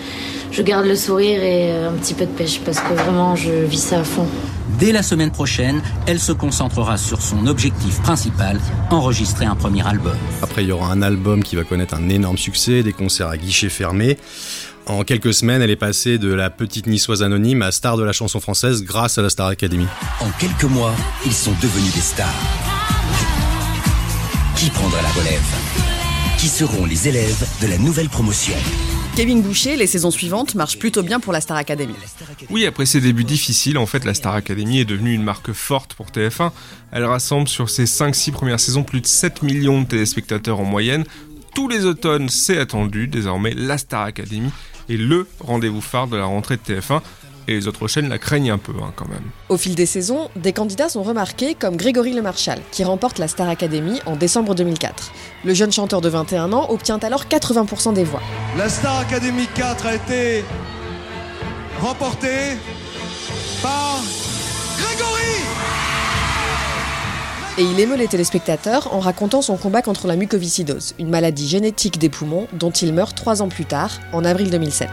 je 0.52 0.62
garde 0.62 0.86
le 0.86 0.98
sourire 0.98 1.42
et 1.42 1.72
euh, 1.72 1.90
un 1.90 1.94
petit 1.94 2.14
peu 2.14 2.26
de 2.26 2.32
pêche 2.32 2.60
parce 2.66 2.82
que 2.82 2.94
vraiment, 2.94 3.38
je 3.38 3.52
vis 3.52 3.82
ça 3.82 4.02
à 4.02 4.04
fond. 4.04 4.28
Dès 4.80 4.92
la 4.92 5.04
semaine 5.04 5.32
prochaine, 5.32 5.82
elle 6.06 6.20
se 6.20 6.34
concentrera 6.34 6.98
sur 6.98 7.22
son 7.22 7.48
objectif 7.48 8.02
principal, 8.02 8.60
enregistrer 8.90 9.46
un 9.46 9.56
premier 9.56 9.88
album. 9.88 10.18
Après, 10.42 10.64
il 10.64 10.68
y 10.68 10.72
aura 10.74 10.92
un 10.92 11.02
album 11.02 11.44
qui 11.44 11.56
va 11.56 11.64
connaître 11.64 11.94
un 11.94 12.10
énorme 12.10 12.38
succès, 12.38 12.84
des 12.84 12.92
concerts 12.92 13.30
à 13.30 13.38
guichet 13.38 13.70
fermé. 13.70 14.18
En 14.86 15.04
quelques 15.04 15.34
semaines, 15.34 15.62
elle 15.62 15.72
est 15.72 15.78
passée 15.78 16.18
de 16.18 16.32
la 16.34 16.50
petite 16.50 16.88
niçoise 16.88 17.24
anonyme 17.24 17.62
à 17.62 17.72
star 17.72 17.96
de 17.96 18.04
la 18.04 18.12
chanson 18.12 18.42
française 18.42 18.84
grâce 18.84 19.18
à 19.18 19.22
la 19.22 19.30
Star 19.30 19.48
Academy. 19.48 19.88
En 20.20 20.30
quelques 20.40 20.66
mois, 20.66 20.94
ils 21.26 21.34
sont 21.34 21.54
devenus 21.62 21.94
des 21.94 22.02
stars. 22.02 22.28
Qui 24.58 24.70
prendra 24.70 25.02
la 25.02 25.10
relève? 25.10 25.42
Qui 26.38 26.48
seront 26.48 26.86
les 26.86 27.08
élèves 27.08 27.48
de 27.62 27.68
la 27.68 27.78
nouvelle 27.78 28.10
promotion? 28.10 28.56
Kevin 29.16 29.42
Boucher, 29.42 29.78
les 29.78 29.88
saisons 29.88 30.12
suivantes 30.12 30.56
marchent 30.56 30.78
plutôt 30.78 31.02
bien 31.02 31.22
pour 31.22 31.32
la 31.32 31.40
Star 31.40 31.56
Academy. 31.56 31.94
Oui, 32.50 32.66
après 32.66 32.86
ses 32.86 33.00
débuts 33.00 33.24
difficiles, 33.24 33.78
en 33.78 33.86
fait, 33.86 34.04
la 34.04 34.14
Star 34.14 34.36
Academy 34.36 34.80
est 34.80 34.86
devenue 34.86 35.14
une 35.14 35.24
marque 35.24 35.54
forte 35.54 35.94
pour 35.94 36.08
TF1. 36.08 36.52
Elle 36.92 37.06
rassemble 37.06 37.48
sur 37.48 37.70
ses 37.70 37.86
5-6 37.86 38.34
premières 38.34 38.60
saisons 38.60 38.84
plus 38.84 39.00
de 39.00 39.08
7 39.08 39.42
millions 39.42 39.82
de 39.82 39.88
téléspectateurs 39.88 40.60
en 40.60 40.66
moyenne, 40.66 41.06
tous 41.56 41.70
les 41.70 41.86
automnes, 41.86 42.28
c'est 42.28 42.58
attendu. 42.58 43.08
Désormais, 43.08 43.54
la 43.56 43.78
Star 43.78 44.04
Academy 44.04 44.52
est 44.90 44.98
le 44.98 45.26
rendez-vous 45.40 45.80
phare 45.80 46.08
de 46.08 46.18
la 46.18 46.26
rentrée 46.26 46.58
de 46.58 46.62
TF1 46.62 47.02
et 47.48 47.54
les 47.54 47.68
autres 47.68 47.88
chaînes 47.88 48.10
la 48.10 48.18
craignent 48.18 48.52
un 48.52 48.58
peu 48.58 48.74
hein, 48.82 48.92
quand 48.96 49.08
même. 49.08 49.24
Au 49.50 49.58
fil 49.58 49.76
des 49.76 49.86
saisons, 49.86 50.30
des 50.36 50.54
candidats 50.54 50.90
sont 50.90 51.04
remarqués 51.04 51.56
comme 51.56 51.78
Grégory 51.78 52.14
Le 52.14 52.22
Marchal, 52.22 52.60
qui 52.72 52.84
remporte 52.84 53.20
la 53.20 53.28
Star 53.28 53.50
Academy 53.50 54.00
en 54.06 54.16
décembre 54.16 54.56
2004. 54.56 55.12
Le 55.44 55.54
jeune 55.54 55.72
chanteur 55.72 56.02
de 56.02 56.10
21 56.10 56.54
ans 56.54 56.68
obtient 56.70 56.98
alors 57.00 57.26
80% 57.26 57.94
des 57.94 58.04
voix. 58.04 58.22
La 58.58 58.70
Star 58.70 59.00
Academy 59.00 59.48
4 59.56 59.86
a 59.86 59.96
été 59.96 60.44
remportée 61.80 62.58
par 63.62 64.02
Grégory 64.78 65.42
Et 67.58 67.64
il 67.64 67.80
émeut 67.80 67.98
les 67.98 68.08
téléspectateurs 68.08 68.94
en 68.94 69.00
racontant 69.00 69.42
son 69.42 69.58
combat 69.58 69.82
contre 69.82 70.08
la 70.08 70.16
mucoviscidose, 70.16 70.96
une 71.00 71.10
maladie 71.10 71.48
génétique 71.48 72.00
des 72.00 72.10
poumons 72.10 72.48
dont 72.54 72.72
il 72.72 72.94
meurt 72.94 73.16
trois 73.16 73.42
ans 73.42 73.50
plus 73.50 73.66
tard, 73.66 74.00
en 74.14 74.24
avril 74.26 74.50
2007. 74.50 74.90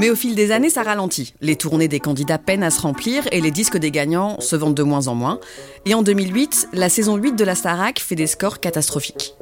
Mais 0.00 0.08
au 0.08 0.16
fil 0.16 0.34
des 0.34 0.50
années, 0.50 0.70
ça 0.70 0.82
ralentit. 0.82 1.34
Les 1.42 1.56
tournées 1.56 1.86
des 1.86 2.00
candidats 2.00 2.38
peinent 2.38 2.62
à 2.62 2.70
se 2.70 2.80
remplir 2.80 3.28
et 3.32 3.42
les 3.42 3.50
disques 3.50 3.76
des 3.76 3.90
gagnants 3.90 4.40
se 4.40 4.56
vendent 4.56 4.74
de 4.74 4.82
moins 4.82 5.08
en 5.08 5.14
moins. 5.14 5.40
Et 5.84 5.92
en 5.92 6.00
2008, 6.00 6.68
la 6.72 6.88
saison 6.88 7.16
8 7.16 7.36
de 7.36 7.44
la 7.44 7.54
Starac 7.54 8.00
fait 8.00 8.14
des 8.14 8.26
scores 8.26 8.60
catastrophiques. 8.60 9.34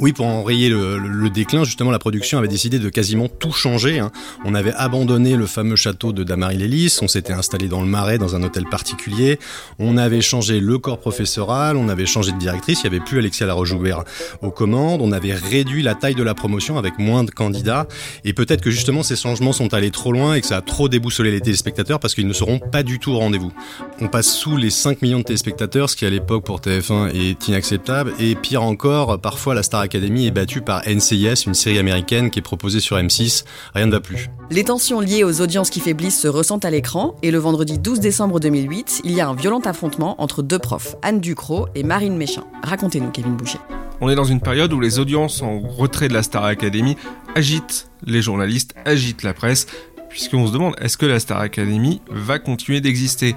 Oui, 0.00 0.12
pour 0.12 0.26
enrayer 0.26 0.68
le, 0.68 1.30
déclin, 1.30 1.64
justement, 1.64 1.90
la 1.90 2.00
production 2.00 2.38
avait 2.38 2.48
décidé 2.48 2.78
de 2.78 2.88
quasiment 2.88 3.28
tout 3.28 3.52
changer. 3.52 4.00
Hein. 4.00 4.10
On 4.44 4.54
avait 4.54 4.72
abandonné 4.72 5.36
le 5.36 5.46
fameux 5.46 5.76
château 5.76 6.12
de 6.12 6.24
Damary-Lélis, 6.24 6.98
on 7.00 7.08
s'était 7.08 7.32
installé 7.32 7.68
dans 7.68 7.80
le 7.80 7.86
Marais, 7.86 8.18
dans 8.18 8.34
un 8.34 8.42
hôtel 8.42 8.64
particulier, 8.64 9.38
on 9.78 9.96
avait 9.96 10.20
changé 10.20 10.60
le 10.60 10.78
corps 10.78 10.98
professoral, 10.98 11.76
on 11.76 11.88
avait 11.88 12.06
changé 12.06 12.32
de 12.32 12.38
directrice, 12.38 12.80
il 12.82 12.90
n'y 12.90 12.96
avait 12.96 13.04
plus 13.04 13.18
Alexia 13.18 13.46
Laroche-Joubert 13.46 14.04
aux 14.42 14.50
commandes, 14.50 15.00
on 15.00 15.12
avait 15.12 15.32
réduit 15.32 15.82
la 15.82 15.94
taille 15.94 16.14
de 16.14 16.22
la 16.22 16.34
promotion 16.34 16.76
avec 16.76 16.98
moins 16.98 17.24
de 17.24 17.30
candidats, 17.30 17.86
et 18.24 18.32
peut-être 18.32 18.62
que 18.62 18.70
justement 18.70 19.02
ces 19.02 19.16
changements 19.16 19.52
sont 19.52 19.74
allés 19.74 19.90
trop 19.90 20.12
loin 20.12 20.34
et 20.34 20.40
que 20.40 20.46
ça 20.46 20.58
a 20.58 20.62
trop 20.62 20.88
déboussolé 20.88 21.30
les 21.30 21.40
téléspectateurs 21.40 22.00
parce 22.00 22.14
qu'ils 22.14 22.28
ne 22.28 22.32
seront 22.32 22.58
pas 22.58 22.82
du 22.82 22.98
tout 22.98 23.12
au 23.12 23.18
rendez-vous. 23.18 23.52
On 24.00 24.08
passe 24.08 24.32
sous 24.32 24.56
les 24.56 24.70
5 24.70 25.02
millions 25.02 25.20
de 25.20 25.24
téléspectateurs, 25.24 25.88
ce 25.88 25.96
qui 25.96 26.04
à 26.04 26.10
l'époque 26.10 26.44
pour 26.44 26.60
TF1 26.60 27.14
est 27.14 27.48
inacceptable, 27.48 28.12
et 28.18 28.34
pire 28.34 28.62
encore, 28.62 29.20
parfois 29.20 29.54
la 29.54 29.62
Star 29.64 29.80
Academy 29.80 30.26
est 30.26 30.30
battue 30.30 30.60
par 30.60 30.82
NCIS, 30.86 31.46
une 31.46 31.54
série 31.54 31.78
américaine 31.78 32.30
qui 32.30 32.38
est 32.38 32.42
proposée 32.42 32.78
sur 32.78 32.96
M6. 32.96 33.44
Rien 33.74 33.86
ne 33.86 33.90
va 33.90 34.00
plus. 34.00 34.30
Les 34.50 34.62
tensions 34.62 35.00
liées 35.00 35.24
aux 35.24 35.40
audiences 35.40 35.70
qui 35.70 35.80
faiblissent 35.80 36.20
se 36.20 36.28
ressentent 36.28 36.64
à 36.64 36.70
l'écran 36.70 37.16
et 37.22 37.32
le 37.32 37.38
vendredi 37.38 37.78
12 37.78 37.98
décembre 37.98 38.38
2008, 38.38 39.00
il 39.04 39.12
y 39.12 39.20
a 39.20 39.28
un 39.28 39.34
violent 39.34 39.60
affrontement 39.60 40.20
entre 40.22 40.42
deux 40.42 40.60
profs, 40.60 40.94
Anne 41.02 41.20
Ducrot 41.20 41.66
et 41.74 41.82
Marine 41.82 42.16
Méchin. 42.16 42.44
Racontez-nous, 42.62 43.10
Kevin 43.10 43.34
Boucher. 43.34 43.58
On 44.00 44.08
est 44.08 44.14
dans 44.14 44.24
une 44.24 44.40
période 44.40 44.72
où 44.72 44.80
les 44.80 44.98
audiences 44.98 45.42
en 45.42 45.58
retrait 45.58 46.08
de 46.08 46.14
la 46.14 46.22
Star 46.22 46.44
Academy 46.44 46.96
agitent 47.34 47.88
les 48.04 48.22
journalistes, 48.22 48.74
agitent 48.84 49.22
la 49.22 49.34
presse, 49.34 49.66
puisqu'on 50.08 50.46
se 50.46 50.52
demande 50.52 50.74
est-ce 50.80 50.96
que 50.96 51.06
la 51.06 51.18
Star 51.18 51.40
Academy 51.40 52.00
va 52.10 52.38
continuer 52.38 52.80
d'exister? 52.80 53.34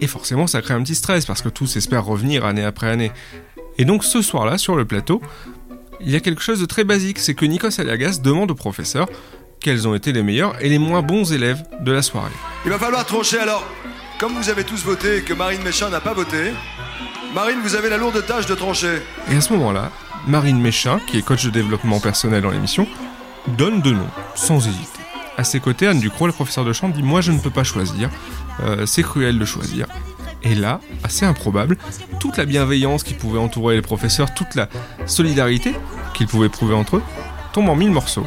Et 0.00 0.06
forcément, 0.06 0.46
ça 0.46 0.62
crée 0.62 0.74
un 0.74 0.82
petit 0.82 0.94
stress 0.94 1.26
parce 1.26 1.42
que 1.42 1.48
tous 1.48 1.76
espèrent 1.76 2.04
revenir 2.04 2.44
année 2.44 2.64
après 2.64 2.88
année. 2.88 3.12
Et 3.78 3.84
donc 3.84 4.04
ce 4.04 4.20
soir-là, 4.20 4.58
sur 4.58 4.76
le 4.76 4.84
plateau, 4.84 5.22
il 6.02 6.10
y 6.10 6.16
a 6.16 6.20
quelque 6.20 6.42
chose 6.42 6.60
de 6.60 6.66
très 6.66 6.84
basique, 6.84 7.18
c'est 7.18 7.34
que 7.34 7.44
Nikos 7.44 7.80
Aliagas 7.80 8.18
demande 8.22 8.50
aux 8.50 8.54
professeurs 8.54 9.08
quels 9.60 9.86
ont 9.86 9.94
été 9.94 10.12
les 10.12 10.22
meilleurs 10.22 10.54
et 10.62 10.68
les 10.68 10.78
moins 10.78 11.02
bons 11.02 11.32
élèves 11.32 11.62
de 11.80 11.92
la 11.92 12.02
soirée. 12.02 12.30
Il 12.64 12.70
va 12.70 12.78
falloir 12.78 13.04
trancher 13.04 13.38
alors. 13.38 13.66
Comme 14.18 14.34
vous 14.34 14.50
avez 14.50 14.64
tous 14.64 14.84
voté 14.84 15.18
et 15.18 15.22
que 15.22 15.32
Marine 15.32 15.62
Méchin 15.62 15.88
n'a 15.88 16.00
pas 16.00 16.12
voté, 16.12 16.52
Marine, 17.34 17.58
vous 17.62 17.74
avez 17.74 17.88
la 17.88 17.96
lourde 17.96 18.24
tâche 18.26 18.46
de 18.46 18.54
trancher. 18.54 19.00
Et 19.30 19.36
à 19.36 19.40
ce 19.40 19.52
moment-là, 19.54 19.90
Marine 20.26 20.60
Méchin, 20.60 21.00
qui 21.06 21.18
est 21.18 21.22
coach 21.22 21.44
de 21.44 21.50
développement 21.50 22.00
personnel 22.00 22.42
dans 22.42 22.50
l'émission, 22.50 22.86
donne 23.56 23.80
deux 23.80 23.92
noms, 23.92 24.10
sans 24.34 24.66
hésiter. 24.66 25.00
À 25.38 25.44
ses 25.44 25.60
côtés, 25.60 25.86
Anne 25.86 26.00
Ducrot, 26.00 26.26
le 26.26 26.32
professeur 26.32 26.64
de 26.64 26.72
chant, 26.72 26.90
dit 26.90 27.02
Moi, 27.02 27.22
je 27.22 27.32
ne 27.32 27.38
peux 27.38 27.50
pas 27.50 27.64
choisir. 27.64 28.10
Euh, 28.62 28.84
c'est 28.84 29.02
cruel 29.02 29.38
de 29.38 29.44
choisir. 29.46 29.86
Et 30.42 30.54
là, 30.54 30.80
assez 31.04 31.26
improbable, 31.26 31.76
toute 32.18 32.36
la 32.36 32.44
bienveillance 32.44 33.02
qui 33.02 33.14
pouvait 33.14 33.38
entourer 33.38 33.76
les 33.76 33.82
professeurs, 33.82 34.32
toute 34.34 34.54
la 34.54 34.68
solidarité 35.06 35.74
qu'ils 36.14 36.26
pouvaient 36.26 36.48
prouver 36.48 36.74
entre 36.74 36.96
eux, 36.96 37.02
tombe 37.52 37.68
en 37.68 37.76
mille 37.76 37.90
morceaux. 37.90 38.26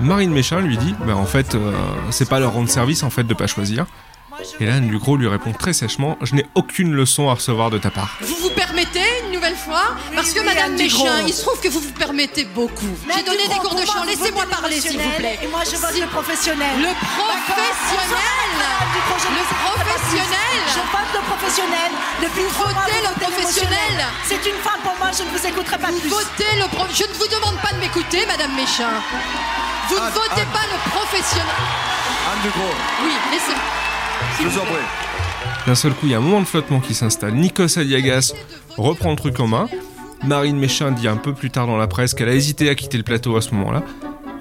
Marine 0.00 0.32
Méchin 0.32 0.60
lui 0.60 0.76
dit 0.78 0.94
bah 1.06 1.16
en 1.16 1.26
fait, 1.26 1.54
euh, 1.54 1.72
c'est 2.10 2.28
pas 2.28 2.40
leur 2.40 2.52
rendre 2.52 2.68
service 2.68 3.02
en 3.02 3.10
fait 3.10 3.24
de 3.24 3.34
pas 3.34 3.46
choisir. 3.46 3.86
Anne 4.60 4.88
Ducrot 4.88 5.16
lui 5.16 5.28
répond 5.28 5.52
très 5.52 5.72
sèchement 5.72 6.16
Je 6.22 6.34
n'ai 6.34 6.46
aucune 6.54 6.92
leçon 6.92 7.28
à 7.28 7.34
recevoir 7.34 7.70
de 7.70 7.78
ta 7.78 7.90
part. 7.90 8.16
Vous 8.20 8.34
vous 8.36 8.50
permettez 8.50 9.02
une 9.26 9.32
nouvelle 9.32 9.56
fois 9.56 9.96
Parce 10.14 10.32
que 10.32 10.40
Madame 10.40 10.76
Méchin, 10.76 11.22
il 11.26 11.32
se 11.34 11.42
trouve 11.42 11.60
que 11.60 11.68
vous 11.68 11.80
vous 11.80 11.92
permettez 11.92 12.44
beaucoup. 12.44 12.86
J'ai 13.16 13.22
donné 13.22 13.46
des 13.48 13.54
cours 13.56 13.74
de 13.74 13.84
chant, 13.84 14.04
laissez-moi 14.04 14.46
parler 14.46 14.80
s'il 14.80 14.98
vous 15.00 15.10
plaît. 15.16 15.38
Et 15.42 15.46
moi 15.48 15.60
je 15.64 15.76
vote 15.76 15.98
le 15.98 16.06
professionnel. 16.06 16.76
Le 16.78 16.92
professionnel 16.94 18.50
Le 18.94 19.00
professionnel 19.10 20.58
Je 20.68 20.80
vote 20.80 21.10
le 21.14 21.20
professionnel. 21.28 21.90
Depuis 22.22 22.42
Vous 22.42 22.64
votez 22.64 23.00
le 23.02 23.12
professionnel 23.20 23.96
C'est 24.24 24.44
une 24.48 24.56
femme 24.62 24.80
pour 24.82 24.96
moi, 24.98 25.10
je 25.16 25.22
ne 25.24 25.30
vous 25.36 25.46
écouterai 25.46 25.78
pas 25.78 25.90
Vous 25.90 26.00
plus. 26.00 26.08
votez 26.10 26.52
le 26.58 26.66
pro... 26.68 26.86
Je 26.92 27.04
ne 27.04 27.12
vous 27.14 27.28
demande 27.28 27.56
pas 27.60 27.72
de 27.72 27.78
m'écouter, 27.80 28.24
Madame 28.26 28.54
Méchin. 28.54 28.90
Vous 29.88 29.96
ne 29.96 30.10
votez 30.10 30.46
pas 30.52 30.64
le 30.70 30.90
professionnel. 30.90 31.60
Anne 32.30 32.40
Ducrot, 32.42 32.74
Oui, 33.04 33.12
laissez. 33.32 33.56
Je 34.38 34.48
vous 34.48 34.58
en 34.58 34.64
prie. 34.64 35.66
D'un 35.66 35.74
seul 35.74 35.92
coup, 35.92 36.06
il 36.06 36.12
y 36.12 36.14
a 36.14 36.18
un 36.18 36.22
moment 36.22 36.40
de 36.40 36.46
flottement 36.46 36.80
qui 36.80 36.94
s'installe. 36.94 37.34
Nikos 37.34 37.78
Aliagas 37.78 38.34
reprend 38.76 39.10
le 39.10 39.16
truc 39.16 39.38
en 39.40 39.46
main. 39.46 39.68
Marine 40.24 40.58
Méchin 40.58 40.90
dit 40.90 41.08
un 41.08 41.16
peu 41.16 41.34
plus 41.34 41.50
tard 41.50 41.66
dans 41.66 41.76
la 41.76 41.86
presse 41.86 42.14
qu'elle 42.14 42.28
a 42.28 42.34
hésité 42.34 42.68
à 42.68 42.74
quitter 42.74 42.98
le 42.98 43.04
plateau 43.04 43.36
à 43.36 43.40
ce 43.40 43.54
moment-là. 43.54 43.82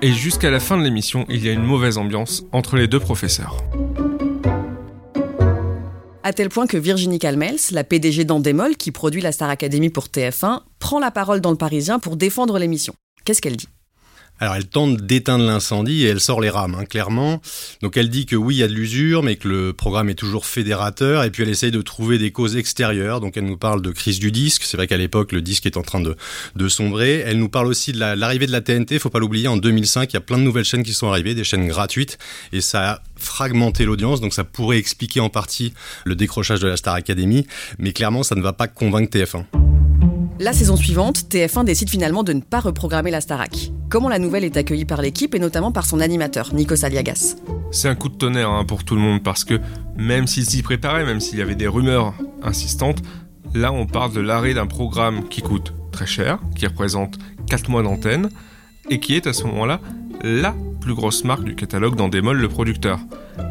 Et 0.02 0.12
jusqu'à 0.14 0.50
la 0.50 0.60
fin 0.60 0.78
de 0.78 0.84
l'émission, 0.84 1.26
il 1.30 1.44
y 1.46 1.50
a 1.50 1.52
une 1.52 1.64
mauvaise 1.64 1.98
ambiance 1.98 2.44
entre 2.52 2.78
les 2.78 2.88
deux 2.88 3.00
professeurs. 3.00 3.58
À 6.24 6.34
tel 6.34 6.50
point 6.50 6.68
que 6.68 6.78
Virginie 6.78 7.20
Calmels, 7.20 7.58
la 7.72 7.84
PDG 7.84 8.24
d'Andemol, 8.24 8.76
qui 8.76 8.92
produit 8.92 9.22
la 9.22 9.32
Star 9.32 9.50
Academy 9.50 9.90
pour 9.90 10.06
TF1, 10.06 10.62
prend 10.80 11.00
la 11.00 11.12
parole 11.12 11.42
dans 11.42 11.52
le 11.52 11.58
Parisien 11.58 12.00
pour 12.00 12.18
défendre 12.18 12.60
l'émission. 12.60 12.94
Qu'est-ce 13.26 13.42
qu'elle 13.42 13.58
dit? 13.58 13.68
Alors 14.40 14.56
elle 14.56 14.68
tente 14.68 14.98
d'éteindre 15.02 15.46
l'incendie 15.46 16.04
et 16.04 16.08
elle 16.08 16.20
sort 16.22 16.40
les 16.42 16.50
rames, 16.50 16.76
hein, 16.80 16.86
clairement. 16.86 17.42
Donc 17.82 17.98
elle 17.98 18.10
dit 18.10 18.26
que 18.26 18.36
oui, 18.36 18.56
il 18.56 18.60
y 18.60 18.64
a 18.64 18.68
de 18.68 18.74
l'usure, 18.74 19.22
mais 19.24 19.36
que 19.36 19.48
le 19.48 19.74
programme 19.74 20.10
est 20.10 20.16
toujours 20.16 20.46
fédérateur. 20.46 21.24
Et 21.24 21.30
puis 21.32 21.44
elle 21.44 21.50
essaye 21.50 21.72
de 21.72 21.82
trouver 21.82 22.18
des 22.18 22.32
causes 22.32 22.56
extérieures. 22.56 23.20
Donc 23.20 23.36
elle 23.38 23.46
nous 23.46 23.58
parle 23.58 23.82
de 23.82 23.92
crise 23.92 24.20
du 24.20 24.32
disque. 24.32 24.64
C'est 24.64 24.78
vrai 24.78 24.88
qu'à 24.88 24.98
l'époque, 24.98 25.32
le 25.34 25.42
disque 25.42 25.66
est 25.66 25.78
en 25.78 25.82
train 25.82 26.00
de, 26.00 26.16
de 26.56 26.68
sombrer. 26.70 27.24
Elle 27.26 27.38
nous 27.40 27.50
parle 27.50 27.68
aussi 27.68 27.92
de 27.92 28.00
la- 28.00 28.16
l'arrivée 28.16 28.48
de 28.48 28.52
la 28.52 28.62
TNT. 28.62 28.98
Faut 29.00 29.10
pas 29.10 29.20
l'oublier, 29.20 29.48
en 29.48 29.58
2005, 29.58 30.12
il 30.12 30.14
y 30.14 30.18
a 30.18 30.22
plein 30.22 30.38
de 30.38 30.44
nouvelles 30.44 30.64
chaînes 30.66 30.84
qui 30.84 30.94
sont 30.94 31.10
arrivées, 31.10 31.36
des 31.36 31.44
chaînes 31.44 31.68
gratuites. 31.68 32.18
Et 32.54 32.62
ça 32.62 32.92
a 32.94 33.00
fragmenté 33.18 33.84
l'audience. 33.86 34.22
Donc 34.22 34.34
ça 34.34 34.44
pourrait 34.46 34.78
expliquer 34.78 35.20
en 35.20 35.30
partie 35.30 35.74
le 36.06 36.16
décrochage 36.16 36.60
de 36.62 36.68
la 36.68 36.78
Star 36.78 36.94
Academy. 36.96 37.46
Mais 37.78 37.92
clairement, 37.94 38.24
ça 38.24 38.36
ne 38.36 38.42
va 38.42 38.54
pas 38.54 38.68
convaincre 38.68 39.18
TF1. 39.18 39.69
La 40.42 40.54
saison 40.54 40.78
suivante, 40.78 41.26
TF1 41.30 41.66
décide 41.66 41.90
finalement 41.90 42.24
de 42.24 42.32
ne 42.32 42.40
pas 42.40 42.62
reprogrammer 42.62 43.12
la 43.12 43.20
Starac. 43.20 43.74
Comment 43.90 44.08
la 44.08 44.20
nouvelle 44.20 44.46
est 44.46 44.56
accueillie 44.56 44.86
par 44.86 45.02
l'équipe 45.02 45.36
et 45.36 45.40
notamment 45.40 45.74
par 45.74 45.86
son 45.86 46.00
animateur, 46.00 46.54
Nikos 46.54 46.86
Aliagas? 46.86 47.36
C'est 47.72 47.90
un 47.90 47.96
coup 47.96 48.08
de 48.08 48.16
tonnerre 48.16 48.50
hein, 48.50 48.64
pour 48.64 48.86
tout 48.86 48.96
le 48.96 49.02
monde 49.02 49.22
parce 49.22 49.44
que 49.44 49.60
même 49.98 50.28
s'il 50.28 50.46
s'y 50.46 50.62
préparait, 50.62 51.04
même 51.04 51.20
s'il 51.20 51.40
y 51.40 51.42
avait 51.42 51.56
des 51.56 51.68
rumeurs 51.68 52.14
insistantes, 52.42 53.02
là 53.54 53.74
on 53.74 53.86
parle 53.86 54.14
de 54.14 54.22
l'arrêt 54.22 54.54
d'un 54.54 54.66
programme 54.66 55.28
qui 55.28 55.42
coûte 55.42 55.74
très 55.92 56.08
cher, 56.08 56.40
qui 56.56 56.66
représente 56.66 57.18
4 57.50 57.70
mois 57.70 57.84
d'antenne 57.84 58.30
et 58.90 59.02
qui 59.02 59.16
est 59.16 59.28
à 59.28 59.34
ce 59.34 59.44
moment-là 59.44 59.82
la 60.24 60.56
plus 60.80 60.94
grosse 60.94 61.26
marque 61.26 61.44
du 61.44 61.56
catalogue 61.56 61.98
d'Endemol, 61.98 62.38
le 62.38 62.48
producteur. 62.48 63.02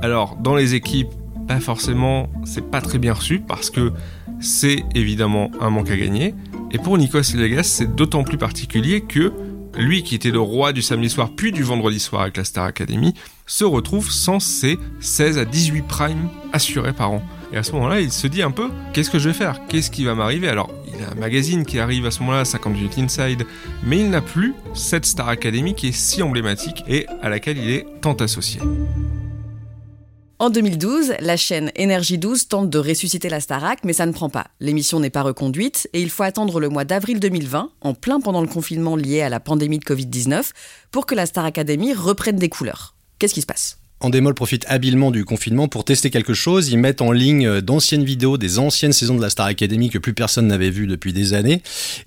Alors 0.00 0.36
dans 0.36 0.56
les 0.56 0.72
équipes, 0.72 1.12
pas 1.46 1.60
forcément, 1.60 2.30
c'est 2.46 2.64
pas 2.64 2.80
très 2.80 2.98
bien 2.98 3.12
reçu 3.12 3.40
parce 3.40 3.68
que 3.68 3.92
c'est 4.40 4.84
évidemment 4.94 5.50
un 5.60 5.68
manque 5.68 5.90
à 5.90 5.96
gagner. 5.98 6.34
Et 6.70 6.78
pour 6.78 6.98
Nikos 6.98 7.34
Aliagas, 7.34 7.62
c'est 7.62 7.94
d'autant 7.94 8.24
plus 8.24 8.36
particulier 8.36 9.00
que 9.00 9.32
lui 9.76 10.02
qui 10.02 10.14
était 10.14 10.30
le 10.30 10.40
roi 10.40 10.72
du 10.72 10.82
samedi 10.82 11.08
soir 11.08 11.30
puis 11.34 11.52
du 11.52 11.62
vendredi 11.62 11.98
soir 12.00 12.22
avec 12.22 12.36
la 12.36 12.44
Star 12.44 12.64
Academy, 12.64 13.14
se 13.46 13.64
retrouve 13.64 14.10
sans 14.10 14.40
ses 14.40 14.78
16 15.00 15.38
à 15.38 15.44
18 15.44 15.82
primes 15.86 16.28
assurés 16.52 16.92
par 16.92 17.12
an. 17.12 17.22
Et 17.52 17.56
à 17.56 17.62
ce 17.62 17.72
moment-là, 17.72 18.00
il 18.00 18.12
se 18.12 18.26
dit 18.26 18.42
un 18.42 18.50
peu, 18.50 18.70
qu'est-ce 18.92 19.08
que 19.08 19.18
je 19.18 19.28
vais 19.28 19.34
faire? 19.34 19.60
Qu'est-ce 19.68 19.90
qui 19.90 20.04
va 20.04 20.14
m'arriver? 20.14 20.48
Alors, 20.48 20.70
il 20.86 21.02
a 21.02 21.10
un 21.10 21.14
magazine 21.14 21.64
qui 21.64 21.78
arrive 21.78 22.04
à 22.04 22.10
ce 22.10 22.20
moment-là, 22.20 22.44
58 22.44 22.98
Inside, 22.98 23.46
mais 23.84 24.00
il 24.00 24.10
n'a 24.10 24.20
plus 24.20 24.54
cette 24.74 25.06
Star 25.06 25.28
Academy 25.28 25.74
qui 25.74 25.88
est 25.88 25.92
si 25.92 26.22
emblématique 26.22 26.84
et 26.86 27.06
à 27.22 27.30
laquelle 27.30 27.56
il 27.56 27.70
est 27.70 27.86
tant 28.02 28.14
associé. 28.14 28.60
En 30.40 30.50
2012, 30.50 31.14
la 31.18 31.36
chaîne 31.36 31.72
Énergie 31.74 32.16
12 32.16 32.46
tente 32.46 32.70
de 32.70 32.78
ressusciter 32.78 33.28
la 33.28 33.40
Starac, 33.40 33.80
mais 33.82 33.92
ça 33.92 34.06
ne 34.06 34.12
prend 34.12 34.30
pas. 34.30 34.46
L'émission 34.60 35.00
n'est 35.00 35.10
pas 35.10 35.22
reconduite 35.22 35.90
et 35.92 36.00
il 36.00 36.10
faut 36.10 36.22
attendre 36.22 36.60
le 36.60 36.68
mois 36.68 36.84
d'avril 36.84 37.18
2020, 37.18 37.72
en 37.80 37.94
plein 37.94 38.20
pendant 38.20 38.40
le 38.40 38.46
confinement 38.46 38.94
lié 38.94 39.20
à 39.20 39.30
la 39.30 39.40
pandémie 39.40 39.80
de 39.80 39.84
Covid-19, 39.84 40.52
pour 40.92 41.06
que 41.06 41.16
la 41.16 41.26
Star 41.26 41.44
Academy 41.44 41.92
reprenne 41.92 42.36
des 42.36 42.48
couleurs. 42.48 42.94
Qu'est-ce 43.18 43.34
qui 43.34 43.40
se 43.40 43.46
passe? 43.46 43.78
Endemol 44.00 44.34
profite 44.34 44.64
habilement 44.68 45.10
du 45.10 45.24
confinement 45.24 45.68
pour 45.68 45.84
tester 45.84 46.10
quelque 46.10 46.34
chose. 46.34 46.68
Ils 46.68 46.78
mettent 46.78 47.02
en 47.02 47.10
ligne 47.10 47.60
d'anciennes 47.60 48.04
vidéos 48.04 48.38
des 48.38 48.58
anciennes 48.58 48.92
saisons 48.92 49.16
de 49.16 49.22
la 49.22 49.30
Star 49.30 49.46
Academy 49.46 49.90
que 49.90 49.98
plus 49.98 50.14
personne 50.14 50.46
n'avait 50.46 50.70
vues 50.70 50.86
depuis 50.86 51.12
des 51.12 51.34
années. 51.34 51.62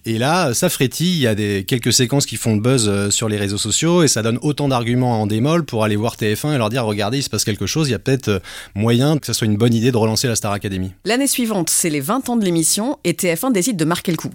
Et 0.06 0.18
là, 0.18 0.54
ça 0.54 0.70
frétille. 0.70 1.14
Il 1.14 1.22
y 1.22 1.28
a 1.28 1.36
des, 1.36 1.66
quelques 1.68 1.94
séquences 1.94 2.26
qui 2.26 2.38
font 2.38 2.56
le 2.56 2.62
buzz 2.62 2.88
euh, 2.88 3.10
sur 3.10 3.28
les 3.28 3.38
réseaux 3.38 3.58
sociaux 3.58 4.04
et 4.04 4.08
ça 4.08 4.22
donne 4.22 4.40
autant 4.42 4.68
d'arguments 4.70 5.16
à 5.16 5.18
Endemol 5.18 5.66
pour 5.66 5.84
aller 5.84 5.96
voir 5.96 6.16
TF1 6.16 6.56
et 6.56 6.58
leur 6.58 6.70
dire 6.70 6.86
regardez, 6.86 7.20
il 7.20 7.24
se 7.24 7.30
passe 7.30 7.44
quelque 7.44 7.66
chose. 7.66 7.90
Il 7.90 7.92
y 7.92 7.96
a 7.96 8.00
peut-être 8.00 8.30
euh, 8.30 8.40
moyen 8.76 9.18
que 9.18 9.26
ce 9.26 9.34
soit 9.34 9.48
une 9.48 9.58
bonne 9.58 9.74
idée 9.74 9.92
de 9.92 9.98
relancer 9.98 10.28
la 10.28 10.36
Star 10.36 10.54
Academy. 10.54 10.92
L'année 11.06 11.28
suivante, 11.28 11.70
c'est 11.70 11.90
les 11.90 12.02
20 12.02 12.30
ans 12.30 12.38
de 12.38 12.46
l'émission 12.46 12.98
et 13.04 13.14
TF1 13.14 13.52
décide 13.52 13.78
de 13.78 13.86
marquer 13.86 14.12
le 14.12 14.18
coup. 14.18 14.32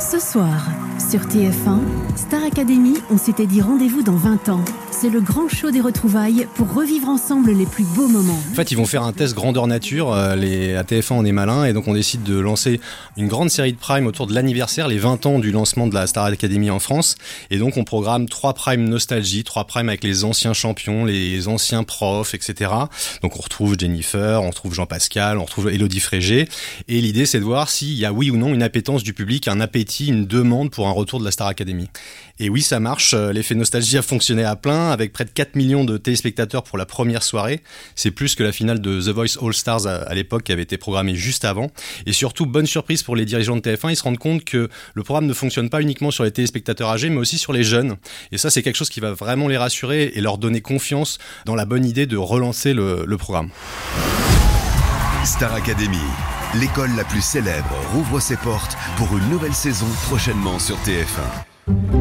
Ce 0.00 0.20
soir, 0.20 0.64
sur 0.98 1.20
TF1, 1.20 1.78
Star 2.16 2.42
Academy, 2.44 2.94
on 3.10 3.16
s'était 3.18 3.46
dit 3.46 3.62
rendez-vous 3.62 4.02
dans 4.02 4.16
20 4.16 4.48
ans. 4.48 4.64
C'est 4.90 5.10
le 5.10 5.20
grand 5.20 5.48
show 5.48 5.70
des 5.70 5.80
retrouvailles 5.80 6.48
pour 6.56 6.74
revivre 6.74 7.08
ensemble 7.08 7.52
les 7.52 7.66
plus 7.66 7.84
beaux 7.84 8.08
moments. 8.08 8.38
En 8.50 8.54
fait, 8.54 8.72
ils 8.72 8.76
vont 8.76 8.84
faire 8.84 9.04
un 9.04 9.12
test 9.12 9.34
grandeur 9.34 9.68
nature. 9.68 10.12
euh, 10.12 10.34
Les, 10.34 10.74
à 10.74 10.82
TF1, 10.82 11.12
on 11.12 11.24
est 11.24 11.30
malin 11.32 11.64
et 11.64 11.72
donc 11.72 11.86
on 11.86 11.94
décide 11.94 12.24
de 12.24 12.36
lancer 12.38 12.80
une 13.16 13.28
grande 13.28 13.48
série 13.48 13.72
de 13.72 13.78
primes 13.78 14.06
autour 14.08 14.26
de 14.26 14.34
l'anniversaire, 14.34 14.88
les 14.88 14.98
20 14.98 15.24
ans 15.26 15.38
du 15.38 15.52
lancement 15.52 15.86
de 15.86 15.94
la 15.94 16.08
Star 16.08 16.24
Academy 16.24 16.68
en 16.70 16.80
France. 16.80 17.14
Et 17.50 17.58
donc 17.58 17.76
on 17.76 17.84
programme 17.84 18.28
trois 18.28 18.54
primes 18.54 18.88
nostalgie, 18.88 19.44
trois 19.44 19.64
primes 19.64 19.88
avec 19.88 20.02
les 20.02 20.24
anciens 20.24 20.52
champions, 20.52 21.04
les 21.04 21.46
anciens 21.46 21.84
profs, 21.84 22.34
etc. 22.34 22.72
Donc 23.22 23.36
on 23.36 23.42
retrouve 23.42 23.76
Jennifer, 23.78 24.42
on 24.42 24.50
retrouve 24.50 24.74
Jean-Pascal, 24.74 25.38
on 25.38 25.44
retrouve 25.44 25.68
Elodie 25.70 26.00
Frégé. 26.00 26.48
Et 26.88 27.00
l'idée, 27.00 27.24
c'est 27.24 27.38
de 27.38 27.44
voir 27.44 27.70
s'il 27.70 27.94
y 27.94 28.04
a 28.04 28.12
oui 28.12 28.30
ou 28.30 28.36
non 28.36 28.52
une 28.52 28.62
appétence 28.64 29.04
du 29.04 29.14
public, 29.14 29.46
un 29.46 29.60
appétit, 29.60 30.08
une 30.08 30.26
demande 30.26 30.70
pour 30.70 30.87
un 30.88 30.92
retour 30.92 31.20
de 31.20 31.24
la 31.24 31.30
Star 31.30 31.46
Academy. 31.46 31.88
Et 32.40 32.48
oui, 32.48 32.62
ça 32.62 32.80
marche. 32.80 33.14
Euh, 33.14 33.32
L'effet 33.32 33.54
nostalgie 33.54 33.98
a 33.98 34.02
fonctionné 34.02 34.44
à 34.44 34.56
plein, 34.56 34.90
avec 34.90 35.12
près 35.12 35.24
de 35.24 35.30
4 35.30 35.56
millions 35.56 35.84
de 35.84 35.96
téléspectateurs 35.96 36.62
pour 36.62 36.78
la 36.78 36.86
première 36.86 37.22
soirée. 37.22 37.62
C'est 37.94 38.10
plus 38.10 38.34
que 38.34 38.42
la 38.42 38.52
finale 38.52 38.80
de 38.80 39.00
The 39.00 39.08
Voice 39.08 39.38
All 39.42 39.54
Stars 39.54 39.86
à, 39.86 40.14
l'époque, 40.14 40.44
qui 40.44 40.52
avait 40.52 40.62
été 40.62 40.78
programmée 40.78 41.14
juste 41.14 41.44
avant. 41.44 41.70
Et 42.06 42.12
surtout, 42.12 42.46
bonne 42.46 42.66
surprise 42.66 43.02
pour 43.02 43.16
les 43.16 43.24
dirigeants 43.24 43.56
de 43.56 43.60
TF1, 43.60 43.90
ils 43.90 43.96
se 43.96 44.02
rendent 44.02 44.18
compte 44.18 44.44
que 44.44 44.68
le 44.94 45.02
programme 45.02 45.26
ne 45.26 45.34
fonctionne 45.34 45.70
pas 45.70 45.82
uniquement 45.82 46.10
sur 46.10 46.24
les 46.24 46.30
téléspectateurs 46.30 46.90
âgés, 46.90 47.10
mais 47.10 47.18
aussi 47.18 47.38
sur 47.38 47.52
les 47.52 47.64
jeunes. 47.64 47.96
Et 48.32 48.38
ça, 48.38 48.50
c'est 48.50 48.62
quelque 48.62 48.76
chose 48.76 48.90
qui 48.90 49.00
va 49.00 49.12
vraiment 49.12 49.48
les 49.48 49.56
rassurer 49.56 50.12
et 50.14 50.20
leur 50.20 50.38
donner 50.38 50.60
confiance 50.60 51.18
dans 51.44 51.54
la 51.54 51.64
bonne 51.64 51.84
idée 51.84 52.06
de 52.06 52.16
relancer 52.16 52.74
le 52.74 53.16
programme. 53.16 53.50
Star 55.24 55.52
Academy, 55.52 55.98
l'école 56.54 56.94
la 56.96 57.04
plus 57.04 57.20
célèbre, 57.20 57.74
rouvre 57.92 58.20
ses 58.20 58.36
portes 58.36 58.76
pour 58.96 59.16
une 59.16 59.28
nouvelle 59.28 59.54
saison 59.54 59.88
prochainement 60.06 60.58
sur 60.58 60.76
TF1. 60.78 61.97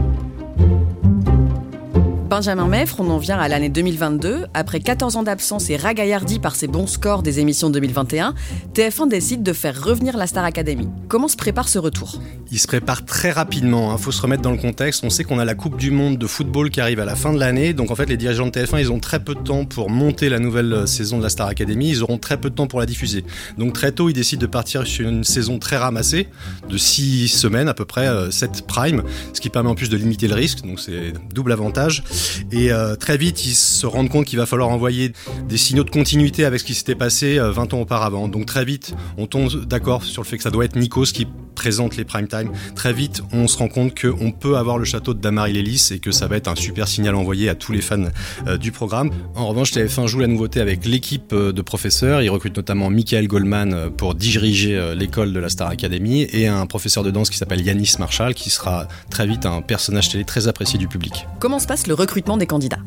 Benjamin 2.27 2.67
Meffre, 2.67 2.99
on 2.99 3.09
en 3.09 3.19
vient 3.19 3.39
à 3.39 3.47
l'année 3.47 3.69
2022. 3.69 4.47
Après 4.53 4.81
14 4.81 5.15
ans 5.15 5.23
d'absence 5.23 5.69
et 5.69 5.77
ragaillardi 5.77 6.39
par 6.39 6.57
ses 6.57 6.67
bons 6.67 6.85
scores 6.85 7.23
des 7.23 7.39
émissions 7.39 7.69
2021, 7.69 8.33
TF1 8.73 9.07
décide 9.07 9.43
de 9.43 9.53
faire 9.53 9.81
revenir 9.81 10.17
la 10.17 10.27
Star 10.27 10.43
Academy. 10.43 10.89
Comment 11.07 11.29
se 11.29 11.37
prépare 11.37 11.69
ce 11.69 11.79
retour? 11.79 12.19
Il 12.51 12.59
se 12.59 12.67
prépare 12.67 13.05
très 13.05 13.31
rapidement, 13.31 13.95
il 13.95 14.01
faut 14.01 14.11
se 14.11 14.21
remettre 14.21 14.41
dans 14.41 14.51
le 14.51 14.57
contexte. 14.57 15.05
On 15.05 15.09
sait 15.09 15.23
qu'on 15.23 15.39
a 15.39 15.45
la 15.45 15.55
Coupe 15.55 15.77
du 15.77 15.89
Monde 15.89 16.17
de 16.17 16.27
football 16.27 16.69
qui 16.69 16.81
arrive 16.81 16.99
à 16.99 17.05
la 17.05 17.15
fin 17.15 17.31
de 17.31 17.39
l'année, 17.39 17.73
donc 17.73 17.91
en 17.91 17.95
fait 17.95 18.07
les 18.07 18.17
dirigeants 18.17 18.47
de 18.47 18.51
TF1 18.51 18.79
ils 18.79 18.91
ont 18.91 18.99
très 18.99 19.21
peu 19.21 19.33
de 19.33 19.39
temps 19.39 19.63
pour 19.63 19.89
monter 19.89 20.27
la 20.27 20.39
nouvelle 20.39 20.73
euh, 20.73 20.85
saison 20.85 21.19
de 21.19 21.23
la 21.23 21.29
Star 21.29 21.47
Academy, 21.47 21.89
ils 21.89 22.03
auront 22.03 22.17
très 22.17 22.37
peu 22.37 22.49
de 22.49 22.55
temps 22.55 22.67
pour 22.67 22.81
la 22.81 22.85
diffuser. 22.85 23.23
Donc 23.57 23.71
très 23.71 23.93
tôt 23.93 24.09
ils 24.09 24.13
décident 24.13 24.41
de 24.41 24.47
partir 24.47 24.85
sur 24.85 25.07
une 25.07 25.23
saison 25.23 25.59
très 25.59 25.77
ramassée, 25.77 26.27
de 26.69 26.77
6 26.77 27.29
semaines 27.29 27.69
à 27.69 27.73
peu 27.73 27.85
près, 27.85 28.09
7 28.31 28.67
prime, 28.67 29.03
ce 29.33 29.39
qui 29.39 29.49
permet 29.49 29.69
en 29.69 29.75
plus 29.75 29.89
de 29.89 29.95
limiter 29.95 30.27
le 30.27 30.35
risque, 30.35 30.65
donc 30.65 30.81
c'est 30.81 31.13
double 31.33 31.53
avantage. 31.53 32.03
Et 32.51 32.71
euh, 32.71 32.95
très 32.95 33.17
vite 33.17 33.45
ils 33.45 33.55
se 33.55 33.85
rendent 33.85 34.09
compte 34.09 34.25
qu'il 34.25 34.39
va 34.39 34.45
falloir 34.45 34.69
envoyer 34.69 35.13
des 35.47 35.57
signaux 35.57 35.83
de 35.83 35.89
continuité 35.89 36.45
avec 36.45 36.59
ce 36.59 36.65
qui 36.65 36.73
s'était 36.73 36.95
passé 36.95 37.37
euh, 37.37 37.51
20 37.51 37.73
ans 37.73 37.81
auparavant. 37.81 38.27
Donc 38.27 38.45
très 38.45 38.65
vite 38.65 38.93
on 39.17 39.27
tombe 39.27 39.65
d'accord 39.65 40.03
sur 40.03 40.21
le 40.21 40.27
fait 40.27 40.37
que 40.37 40.43
ça 40.43 40.51
doit 40.51 40.65
être 40.65 40.75
Nikos 40.75 41.05
qui 41.05 41.27
présente 41.57 41.97
les 41.97 42.05
prime 42.05 42.27
time. 42.27 42.51
Très 42.75 42.93
vite, 42.93 43.23
on 43.33 43.47
se 43.47 43.57
rend 43.57 43.67
compte 43.67 43.99
qu'on 43.99 44.31
peut 44.31 44.57
avoir 44.57 44.77
le 44.77 44.85
château 44.85 45.13
de 45.13 45.19
Damary 45.19 45.53
Lélis 45.53 45.89
et 45.91 45.99
que 45.99 46.11
ça 46.11 46.27
va 46.27 46.37
être 46.37 46.47
un 46.47 46.55
super 46.55 46.87
signal 46.87 47.15
envoyé 47.15 47.49
à 47.49 47.55
tous 47.55 47.71
les 47.71 47.81
fans 47.81 48.05
euh, 48.45 48.57
du 48.57 48.71
programme. 48.71 49.09
En 49.35 49.47
revanche, 49.47 49.73
TF1 49.73 50.07
joue 50.07 50.19
la 50.19 50.27
nouveauté 50.27 50.61
avec 50.61 50.85
l'équipe 50.85 51.33
euh, 51.33 51.51
de 51.51 51.61
professeurs. 51.63 52.21
Ils 52.21 52.29
recrutent 52.29 52.55
notamment 52.55 52.89
Michael 52.91 53.27
Goldman 53.27 53.73
euh, 53.73 53.89
pour 53.89 54.13
diriger 54.13 54.77
euh, 54.77 54.93
l'école 54.93 55.33
de 55.33 55.39
la 55.39 55.49
Star 55.49 55.69
Academy 55.69 56.27
et 56.31 56.47
un 56.47 56.67
professeur 56.67 57.03
de 57.03 57.09
danse 57.09 57.31
qui 57.31 57.37
s'appelle 57.37 57.61
Yanis 57.61 57.95
Marshall 57.97 58.35
qui 58.35 58.51
sera 58.51 58.87
très 59.09 59.25
vite 59.25 59.47
un 59.47 59.61
personnage 59.61 60.09
télé 60.09 60.25
très 60.25 60.47
apprécié 60.47 60.77
du 60.77 60.87
public. 60.87 61.25
Comment 61.39 61.59
se 61.59 61.65
passe 61.65 61.87
le 61.87 61.95
recrutement 62.07 62.37
des 62.37 62.45
candidats 62.47 62.79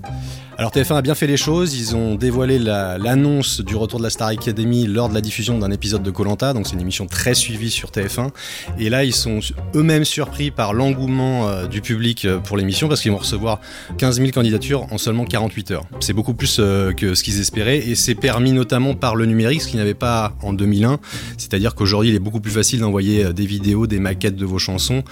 Alors 0.57 0.73
TF1 0.73 0.97
a 0.97 1.03
bien 1.03 1.15
fait 1.15 1.27
les 1.27 1.37
choses, 1.37 1.75
ils 1.75 1.95
ont 1.95 2.15
dévoilé 2.15 2.59
la- 2.59 2.97
l'annonce 2.99 3.61
du 3.61 3.77
retour 3.77 3.99
de 3.99 4.05
la 4.05 4.11
Star 4.11 4.29
Academy 4.29 4.87
lors 4.87 5.09
de 5.11 5.15
la 5.15 5.21
diffusion 5.21 5.59
d'un 5.59 5.71
épisode 5.71 6.03
de 6.03 6.11
Colanta, 6.11 6.53
donc 6.55 6.67
c'est 6.67 6.73
une 6.75 6.81
émission 6.81 7.07
très 7.07 7.35
suivie 7.35 7.71
sur 7.71 7.91
TF1. 7.91 8.31
Et 8.79 8.89
là, 8.91 9.05
ils 9.05 9.15
sont 9.15 9.41
eux-mêmes 9.75 10.05
surpris 10.07 10.51
par 10.51 10.73
l'engouement 10.75 11.49
euh, 11.49 11.67
du 11.67 11.81
public 11.83 12.25
euh, 12.25 12.39
pour 12.39 12.57
l'émission 12.57 12.89
parce 12.89 13.01
qu'ils 13.03 13.11
vont 13.13 13.19
recevoir 13.19 13.61
15 13.99 14.17
000 14.21 14.31
candidatures 14.33 14.87
en 14.91 14.97
seulement 14.99 15.25
48 15.27 15.71
heures. 15.73 15.85
C'est 16.01 16.13
beaucoup 16.15 16.35
plus 16.35 16.57
euh, 16.61 16.93
que 16.93 17.15
ce 17.15 17.23
qu'ils 17.23 17.41
espéraient 17.41 17.79
et 17.89 17.95
c'est 17.95 18.15
permis 18.15 18.53
notamment 18.53 18.95
par 18.95 19.17
le 19.17 19.27
numérique, 19.27 19.61
ce 19.63 19.69
qu'ils 19.69 19.79
n'avaient 19.79 19.95
pas 19.95 20.35
en 20.43 20.53
2001. 20.55 20.99
C'est-à-dire 21.37 21.75
qu'aujourd'hui, 21.75 22.11
il 22.11 22.15
est 22.17 22.19
beaucoup 22.21 22.41
plus 22.41 22.53
facile 22.53 22.81
d'envoyer 22.81 23.33
des 23.35 23.47
vidéos, 23.47 23.87
des 23.87 23.99
maquettes 24.01 24.37
de 24.37 24.47
vos 24.47 24.59
chansons 24.59 25.05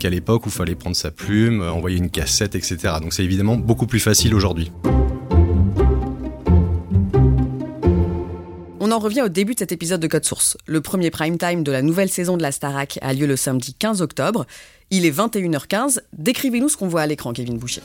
qu'à 0.00 0.10
l'époque 0.10 0.46
où 0.46 0.48
il 0.50 0.52
fallait 0.52 0.74
prendre 0.74 0.96
sa 0.96 1.10
plume, 1.10 1.62
envoyer 1.62 1.98
une 1.98 2.10
cassette, 2.10 2.54
etc. 2.54 2.76
Donc 3.00 3.12
c'est 3.12 3.24
évidemment 3.24 3.55
beaucoup 3.56 3.86
plus 3.86 4.00
facile 4.00 4.34
aujourd'hui. 4.34 4.70
On 8.80 8.92
en 8.92 9.00
revient 9.00 9.22
au 9.22 9.28
début 9.28 9.54
de 9.54 9.58
cet 9.58 9.72
épisode 9.72 10.00
de 10.00 10.06
Code 10.06 10.24
Source. 10.24 10.56
Le 10.66 10.80
premier 10.80 11.10
prime 11.10 11.38
time 11.38 11.64
de 11.64 11.72
la 11.72 11.82
nouvelle 11.82 12.08
saison 12.08 12.36
de 12.36 12.42
la 12.42 12.52
Starac 12.52 13.00
a 13.02 13.12
lieu 13.14 13.26
le 13.26 13.36
samedi 13.36 13.74
15 13.74 14.00
octobre. 14.00 14.46
Il 14.90 15.04
est 15.04 15.10
21h15. 15.10 15.98
Décrivez-nous 16.16 16.68
ce 16.68 16.76
qu'on 16.76 16.86
voit 16.86 17.00
à 17.00 17.06
l'écran, 17.06 17.32
Kevin 17.32 17.58
Boucher. 17.58 17.82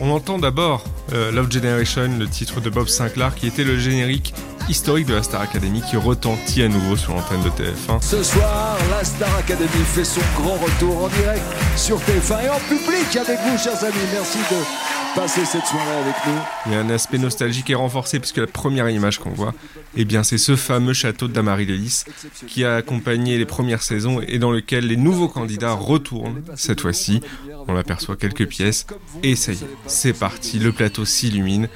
On 0.00 0.10
entend 0.10 0.38
d'abord 0.38 0.84
euh, 1.12 1.32
Love 1.32 1.50
Generation, 1.50 2.18
le 2.18 2.28
titre 2.28 2.60
de 2.60 2.70
Bob 2.70 2.86
Sinclair, 2.86 3.34
qui 3.34 3.48
était 3.48 3.64
le 3.64 3.78
générique 3.78 4.32
historique 4.68 5.06
de 5.06 5.14
la 5.14 5.22
Star 5.22 5.40
Academy, 5.40 5.82
qui 5.88 5.96
retentit 5.96 6.62
à 6.62 6.68
nouveau 6.68 6.96
sur 6.96 7.14
l'antenne 7.14 7.42
de 7.42 7.48
TF1. 7.48 8.02
Ce 8.02 8.22
soir, 8.22 8.76
la 8.90 9.02
Star 9.04 9.34
Academy 9.36 9.84
fait 9.84 10.04
son 10.04 10.20
grand 10.36 10.56
retour 10.56 11.04
en 11.04 11.08
direct 11.08 11.42
sur 11.76 11.98
TF1 11.98 12.44
et 12.44 12.48
en 12.48 12.58
public 12.68 13.16
avec 13.16 13.38
vous, 13.40 13.58
chers 13.58 13.82
amis. 13.82 13.94
Merci 14.12 14.38
de 14.38 15.18
passer 15.18 15.44
cette 15.46 15.64
soirée 15.64 15.96
avec 16.02 16.14
nous. 16.26 16.38
Il 16.66 16.72
y 16.72 16.74
a 16.74 16.80
un 16.80 16.90
aspect 16.90 17.18
nostalgique 17.18 17.70
et 17.70 17.74
renforcé, 17.74 18.20
puisque 18.20 18.36
la 18.36 18.46
première 18.46 18.90
image 18.90 19.18
qu'on 19.18 19.30
voit, 19.30 19.54
eh 19.96 20.04
bien, 20.04 20.22
c'est 20.22 20.38
ce 20.38 20.54
fameux 20.54 20.92
château 20.92 21.28
de 21.28 21.32
Damary 21.32 21.64
Lélis, 21.64 22.04
qui 22.46 22.64
a 22.64 22.76
accompagné 22.76 23.38
les 23.38 23.46
premières 23.46 23.82
saisons 23.82 24.20
et 24.20 24.38
dans 24.38 24.50
lequel 24.50 24.86
les 24.86 24.96
nouveaux 24.96 25.28
candidats 25.28 25.72
retournent. 25.72 26.42
Cette 26.56 26.82
fois-ci, 26.82 27.22
on 27.66 27.76
aperçoit 27.76 28.16
quelques 28.16 28.46
pièces, 28.46 28.86
et 29.22 29.34
ça 29.34 29.52
y 29.52 29.56
est, 29.56 29.66
c'est 29.86 30.12
parti, 30.12 30.58
le 30.58 30.72
plateau 30.72 31.04
s'illumine, 31.04 31.68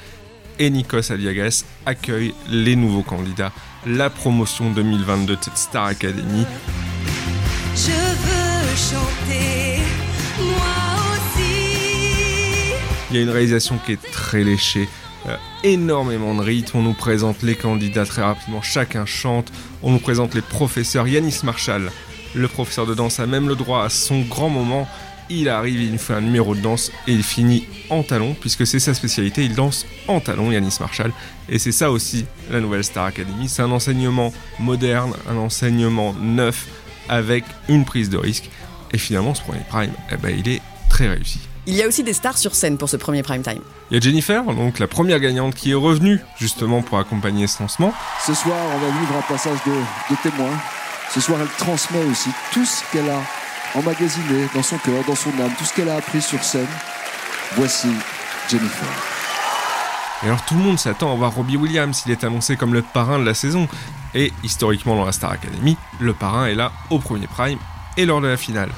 et 0.59 0.71
Nikos 0.71 1.11
Aliagas 1.11 1.65
accueille 1.87 2.35
les 2.49 2.77
nouveaux 2.77 3.03
candidats, 3.03 3.53
la 3.87 4.11
promotion 4.11 4.71
2022 4.71 5.37
de 5.37 5.43
cette 5.43 5.59
Star 5.59 5.87
Academy. 5.87 6.47
Je 7.75 7.91
veux 7.91 8.77
chanter, 8.77 9.81
moi 10.39 10.57
aussi. 11.13 12.75
Il 13.11 13.17
y 13.17 13.19
a 13.19 13.23
une 13.23 13.31
réalisation 13.31 13.79
qui 13.85 13.93
est 13.93 14.13
très 14.13 14.45
léchée, 14.45 14.89
euh, 15.27 15.37
énormément 15.65 16.35
de 16.35 16.43
rythme. 16.43 16.79
On 16.79 16.83
nous 16.83 16.93
présente 16.93 17.43
les 17.43 17.55
candidats 17.55 18.07
très 18.07 18.23
rapidement, 18.23 18.63
chacun 18.63 19.07
chante. 19.07 19.53
On 19.83 19.91
nous 19.91 19.99
présente 19.99 20.35
les 20.35 20.43
professeurs. 20.43 21.09
Yanis 21.09 21.41
Marshall, 21.45 21.91
le 22.35 22.49
professeur 22.49 22.87
de 22.87 22.95
danse, 22.95 23.21
a 23.21 23.27
même 23.27 23.49
le 23.49 23.57
droit 23.57 23.85
à 23.85 23.89
son 23.89 24.21
grand 24.21 24.49
moment. 24.49 24.89
Il 25.31 25.49
arrive, 25.49 25.81
il 25.81 25.99
fait 25.99 26.15
un 26.15 26.21
numéro 26.21 26.55
de 26.55 26.61
danse 26.61 26.91
et 27.07 27.13
il 27.13 27.23
finit 27.23 27.67
en 27.91 28.03
talon, 28.03 28.35
puisque 28.39 28.67
c'est 28.67 28.81
sa 28.81 28.95
spécialité. 28.95 29.45
Il 29.45 29.55
danse 29.55 29.87
en 30.09 30.21
talon, 30.21 30.51
Yanis 30.51 30.77
Marshall. 30.81 31.13
Et 31.49 31.59
c'est 31.59 31.73
ça 31.73 31.91
aussi 31.91 32.27
la 32.51 32.61
nouvelle 32.61 32.85
Star 32.85 33.07
Academy. 33.07 33.49
C'est 33.49 33.63
un 33.63 33.71
enseignement 33.71 34.33
moderne, 34.59 35.13
un 35.29 35.37
enseignement 35.37 36.15
neuf, 36.21 36.67
avec 37.09 37.45
une 37.69 37.85
prise 37.85 38.11
de 38.11 38.19
risque. 38.19 38.51
Et 38.93 38.99
finalement, 38.99 39.35
ce 39.35 39.43
premier 39.43 39.65
prime, 39.69 39.93
eh 40.11 40.17
ben, 40.17 40.37
il 40.37 40.49
est 40.49 40.61
très 40.91 41.09
réussi. 41.09 41.41
Il 41.67 41.75
y 41.75 41.83
a 41.83 41.87
aussi 41.87 42.03
des 42.03 42.13
stars 42.13 42.39
sur 42.39 42.57
scène 42.57 42.77
pour 42.77 42.89
ce 42.89 42.97
premier 42.97 43.23
prime 43.23 43.43
time. 43.43 43.61
Il 43.91 43.95
y 43.95 43.97
a 43.97 44.01
Jennifer, 44.01 44.43
donc 44.45 44.81
la 44.81 44.89
première 44.89 45.21
gagnante 45.21 45.55
qui 45.55 45.71
est 45.71 45.75
revenue 45.75 46.19
justement 46.39 46.83
pour 46.83 46.99
accompagner 46.99 47.47
ce 47.47 47.63
lancement. 47.63 47.95
Ce 48.27 48.35
soir, 48.35 48.57
on 48.75 48.79
va 48.79 48.99
vivre 48.99 49.17
un 49.17 49.33
passage 49.33 49.59
de, 49.65 49.73
de 49.73 50.21
témoin. 50.23 50.51
Ce 51.15 51.21
soir, 51.21 51.39
elle 51.41 51.49
transmet 51.59 52.03
aussi 52.11 52.31
tout 52.53 52.65
ce 52.65 52.83
qu'elle 52.91 53.09
a 53.09 53.21
emmagasiné 53.75 54.49
dans 54.55 54.63
son 54.63 54.79
cœur, 54.79 55.05
dans 55.07 55.15
son 55.15 55.31
âme, 55.41 55.53
tout 55.59 55.65
ce 55.65 55.73
qu'elle 55.73 55.89
a 55.89 55.97
appris 55.97 56.23
sur 56.23 56.43
scène. 56.43 56.67
Voici 57.57 57.89
Jennifer. 58.49 58.89
Et 60.23 60.27
alors 60.27 60.45
tout 60.45 60.55
le 60.55 60.61
monde 60.61 60.79
s'attend 60.79 61.13
à 61.13 61.17
voir 61.17 61.35
Robbie 61.35 61.57
Williams, 61.57 62.03
il 62.07 62.13
est 62.13 62.25
annoncé 62.25 62.57
comme 62.57 62.75
le 62.75 62.83
parrain 62.83 63.19
de 63.19 63.25
la 63.25 63.35
saison. 63.35 63.69
Et 64.15 64.33
historiquement 64.45 64.95
dans 64.95 65.05
la 65.05 65.13
Star 65.13 65.33
Academy, 65.33 65.77
le 66.01 66.13
parrain 66.13 66.47
est 66.47 66.55
là 66.55 66.73
au 66.91 66.99
premier 66.99 67.27
prime 67.27 67.59
et 67.97 68.07
lors 68.07 68.21
de 68.21 68.29
la 68.29 68.37
finale. 68.37 68.71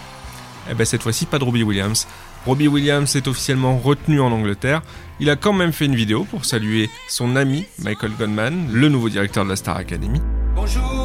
Et 0.71 0.75
ben 0.75 0.87
cette 0.87 1.03
fois-ci 1.03 1.27
pas 1.27 1.39
de 1.39 1.45
Robbie 1.45 1.63
Williams, 1.63 2.07
Robbie 2.47 2.69
Williams 2.69 3.17
est 3.17 3.27
officiellement 3.27 3.79
retenu 3.79 4.21
en 4.21 4.31
Angleterre. 4.31 4.83
Il 5.19 5.31
a 5.31 5.37
quand 5.37 5.53
même 5.53 5.73
fait 5.73 5.87
une 5.87 5.97
vidéo 5.97 6.25
pour 6.25 6.45
saluer 6.45 6.91
son 7.09 7.37
ami 7.37 7.65
Michael 7.79 8.13
Goldman, 8.19 8.69
le 8.73 8.89
nouveau 8.89 9.09
directeur 9.09 9.45
de 9.45 9.51
la 9.51 9.57
Star 9.57 9.77
Academy. 9.77 10.21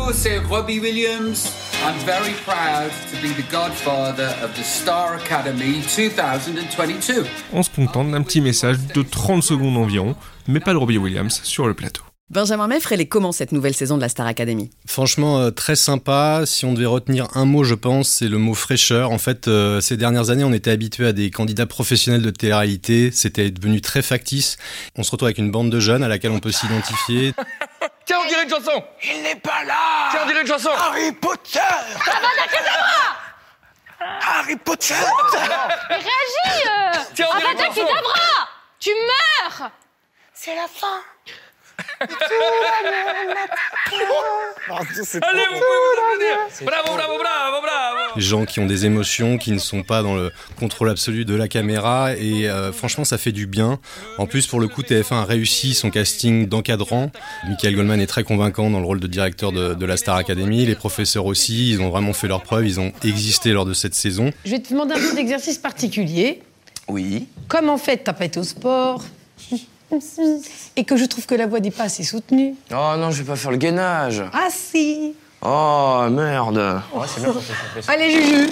Bonjour, 0.09 0.23
c'est 0.23 0.39
Robbie 0.39 0.79
Williams. 0.79 1.51
I'm 1.85 1.95
very 2.03 2.33
proud 2.43 2.89
to 3.11 3.21
be 3.21 3.31
the 3.35 3.47
godfather 3.51 4.29
of 4.43 4.51
the 4.55 4.63
Star 4.63 5.13
Academy 5.13 5.83
2022. 5.95 7.27
On 7.53 7.61
se 7.61 7.69
contente 7.69 8.09
d'un 8.09 8.23
petit 8.23 8.41
message 8.41 8.77
de 8.95 9.03
30 9.03 9.43
secondes 9.43 9.77
environ, 9.77 10.15
mais 10.47 10.59
pas 10.61 10.73
de 10.73 10.77
Robbie 10.77 10.97
Williams 10.97 11.41
sur 11.43 11.67
le 11.67 11.75
plateau. 11.75 12.01
Benjamin 12.31 12.67
Meffre, 12.67 12.91
elle 12.91 13.01
est 13.01 13.07
comment 13.07 13.31
cette 13.31 13.51
nouvelle 13.51 13.75
saison 13.75 13.97
de 13.97 14.01
la 14.01 14.09
Star 14.09 14.25
Academy? 14.25 14.71
Franchement, 14.87 15.41
euh, 15.41 15.51
très 15.51 15.75
sympa. 15.75 16.41
Si 16.45 16.65
on 16.65 16.73
devait 16.73 16.87
retenir 16.87 17.27
un 17.35 17.45
mot, 17.45 17.63
je 17.63 17.75
pense, 17.75 18.09
c'est 18.09 18.29
le 18.29 18.39
mot 18.39 18.55
fraîcheur. 18.55 19.11
En 19.11 19.19
fait, 19.19 19.47
euh, 19.47 19.79
ces 19.79 19.95
dernières 19.95 20.31
années, 20.31 20.43
on 20.43 20.53
était 20.53 20.71
habitué 20.71 21.05
à 21.05 21.13
des 21.13 21.29
candidats 21.29 21.67
professionnels 21.67 22.23
de 22.23 22.31
télé-réalité. 22.31 23.11
C'était 23.11 23.51
devenu 23.51 23.79
très 23.79 24.01
factice. 24.01 24.57
On 24.95 25.03
se 25.03 25.11
retrouve 25.11 25.27
avec 25.27 25.37
une 25.37 25.51
bande 25.51 25.69
de 25.69 25.79
jeunes 25.79 26.01
à 26.01 26.07
laquelle 26.07 26.31
on 26.31 26.39
peut 26.39 26.51
s'identifier. 26.51 27.33
Tiens, 28.09 28.21
on 28.23 28.27
dirait 28.27 28.41
une 28.41 28.49
chanson. 28.49 28.83
Il 29.03 29.21
n'est 29.21 29.35
pas 29.35 29.63
là. 29.65 30.09
Tiens, 30.09 30.21
on 30.23 30.25
dirait 30.25 30.41
une 30.41 30.47
chanson. 30.47 30.71
Harry 30.71 31.11
Potter. 31.11 31.59
Avada 31.59 32.47
Kedavra 32.47 33.15
Harry 33.99 34.55
Potter. 34.55 34.95
Mais 35.89 35.95
réagis 35.95 36.67
euh. 36.67 37.03
Tiens, 37.13 37.27
on 37.31 37.37
dirait 37.37 37.51
une 37.51 37.59
Avada 37.59 37.75
chanson. 37.75 37.85
Kedavra 37.85 38.49
Tu 38.79 38.89
meurs. 38.89 39.69
C'est 40.33 40.55
la 40.55 40.67
fin 40.67 41.03
Allez, 45.21 45.45
vous 45.47 45.59
pouvez 45.59 45.79
vous 46.59 46.65
Bravo, 46.65 46.93
bravo, 46.95 47.17
bravo, 47.17 47.62
bravo 47.62 47.99
gens 48.19 48.45
qui 48.45 48.59
ont 48.59 48.65
des 48.65 48.85
émotions, 48.85 49.38
qui 49.38 49.51
ne 49.51 49.59
sont 49.59 49.83
pas 49.83 50.01
dans 50.01 50.15
le 50.15 50.31
contrôle 50.57 50.89
absolu 50.89 51.25
de 51.25 51.35
la 51.35 51.47
caméra. 51.47 52.15
Et 52.15 52.49
euh, 52.49 52.71
franchement, 52.71 53.03
ça 53.03 53.17
fait 53.17 53.31
du 53.31 53.47
bien. 53.47 53.79
En 54.17 54.25
plus, 54.25 54.47
pour 54.47 54.59
le 54.59 54.67
coup, 54.67 54.81
TF1 54.81 55.15
a 55.15 55.25
réussi 55.25 55.73
son 55.73 55.89
casting 55.89 56.47
d'encadrant. 56.47 57.12
Michael 57.47 57.75
Goldman 57.75 58.01
est 58.01 58.07
très 58.07 58.23
convaincant 58.23 58.69
dans 58.69 58.79
le 58.79 58.85
rôle 58.85 58.99
de 58.99 59.07
directeur 59.07 59.51
de, 59.51 59.73
de 59.73 59.85
la 59.85 59.97
Star 59.97 60.15
Academy. 60.15 60.65
Les 60.65 60.75
professeurs 60.75 61.25
aussi, 61.25 61.71
ils 61.71 61.81
ont 61.81 61.89
vraiment 61.89 62.13
fait 62.13 62.27
leur 62.27 62.41
preuve. 62.41 62.67
Ils 62.67 62.79
ont 62.79 62.91
existé 63.03 63.51
lors 63.51 63.65
de 63.65 63.73
cette 63.73 63.95
saison. 63.95 64.31
Je 64.45 64.51
vais 64.51 64.59
te 64.59 64.69
demander 64.69 64.95
un 64.95 64.99
peu 64.99 65.15
d'exercice 65.15 65.57
particulier. 65.57 66.41
Oui. 66.88 67.27
Comme 67.47 67.69
en 67.69 67.77
fait, 67.77 67.97
t'as 68.03 68.13
pas 68.13 68.25
été 68.25 68.39
au 68.39 68.43
sport. 68.43 69.03
Et 70.75 70.84
que 70.84 70.97
je 70.97 71.06
trouve 71.06 71.25
que 71.25 71.36
la 71.36 71.47
voix 71.47 71.60
n'est 71.60 71.71
pas 71.71 71.84
assez 71.86 72.04
soutenue. 72.04 72.56
Oh 72.71 72.93
non, 72.97 73.12
je 73.12 73.19
vais 73.23 73.28
pas 73.28 73.36
faire 73.36 73.52
le 73.52 73.58
gainage. 73.58 74.23
Ah 74.34 74.47
si 74.52 75.13
Oh 75.41 76.06
merde. 76.12 76.82
Allez, 77.88 78.12
Juju 78.12 78.49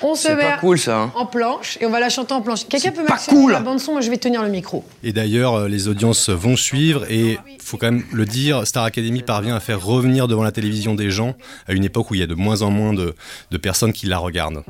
On 0.00 0.14
se 0.14 0.28
C'est 0.28 0.36
met 0.36 0.42
pas 0.44 0.56
cool 0.58 0.78
ça. 0.78 0.96
hein. 1.00 1.12
en 1.16 1.26
planche 1.26 1.76
et 1.80 1.86
on 1.86 1.90
va 1.90 1.98
la 2.00 2.08
chanter 2.08 2.32
en 2.32 2.40
planche. 2.40 2.66
Quelqu'un 2.68 2.92
peut 2.92 3.04
pas 3.04 3.18
cool. 3.28 3.50
la 3.52 3.60
bande-son 3.60 3.92
Moi, 3.92 4.00
je 4.00 4.08
vais 4.10 4.16
tenir 4.16 4.42
le 4.42 4.48
micro. 4.48 4.84
Et 5.02 5.12
d'ailleurs, 5.12 5.54
euh, 5.56 5.68
les 5.68 5.88
audiences 5.88 6.28
vont 6.30 6.56
suivre 6.56 7.04
et 7.10 7.38
faut 7.60 7.76
quand 7.76 7.90
même 7.90 8.04
le 8.12 8.24
dire, 8.24 8.64
Star 8.66 8.84
Academy 8.84 9.22
parvient 9.22 9.56
à 9.56 9.60
faire 9.60 9.84
revenir 9.84 10.28
devant 10.28 10.44
la 10.44 10.52
télévision 10.52 10.94
des 10.94 11.10
gens 11.10 11.34
à 11.66 11.72
une 11.72 11.84
époque 11.84 12.10
où 12.10 12.14
il 12.14 12.20
y 12.20 12.24
a 12.24 12.26
de 12.28 12.34
moins 12.34 12.62
en 12.62 12.70
moins 12.70 12.94
de, 12.94 13.14
de 13.50 13.56
personnes 13.58 13.92
qui 13.92 14.06
la 14.06 14.18
regardent. 14.18 14.62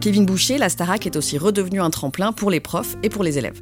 Kevin 0.00 0.24
Boucher, 0.24 0.56
la 0.56 0.70
Starac 0.70 1.04
est 1.04 1.16
aussi 1.16 1.36
redevenu 1.36 1.78
un 1.78 1.90
tremplin 1.90 2.32
pour 2.32 2.50
les 2.50 2.60
profs 2.60 2.96
et 3.02 3.10
pour 3.10 3.22
les 3.22 3.36
élèves. 3.36 3.60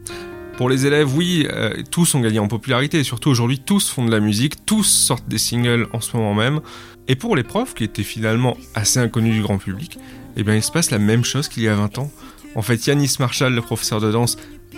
Pour 0.57 0.69
les 0.69 0.87
élèves, 0.87 1.13
oui, 1.17 1.49
euh, 1.51 1.83
tous 1.91 2.15
ont 2.15 2.21
gagné 2.21 2.39
en 2.39 2.47
popularité 2.47 3.01
et 3.01 3.05
surtout 3.05 3.29
aujourd'hui, 3.29 3.59
tous 3.59 3.91
font 3.91 4.05
de 4.05 4.11
la 4.13 4.21
musique, 4.21 4.65
tous 4.65 4.85
sortent 4.85 5.27
des 5.27 5.39
singles 5.39 5.89
en 5.93 6.01
ce 6.01 6.17
moment 6.17 6.35
même. 6.35 6.61
Et 7.09 7.17
pour 7.17 7.35
les 7.35 7.43
profs, 7.43 7.75
qui 7.75 7.83
étaient 7.83 8.05
finalement 8.05 8.57
assez 8.77 9.01
inconnus 9.01 9.35
du 9.35 9.43
grand 9.43 9.59
public, 9.59 9.99
eh 10.37 10.45
bien, 10.45 10.55
il 10.55 10.63
se 10.63 10.71
passe 10.71 10.93
la 10.93 11.01
même 11.01 11.25
chose 11.25 11.49
qu'il 11.49 11.65
y 11.65 11.69
a 11.69 11.75
20 11.75 11.99
ans. 11.99 12.11
En 12.55 12.63
fait, 12.63 12.87
Yanis 12.87 13.17
Marshall, 13.19 13.53
le 13.53 13.63
professeur 13.63 14.01
de 14.01 14.13
danse, 14.13 14.37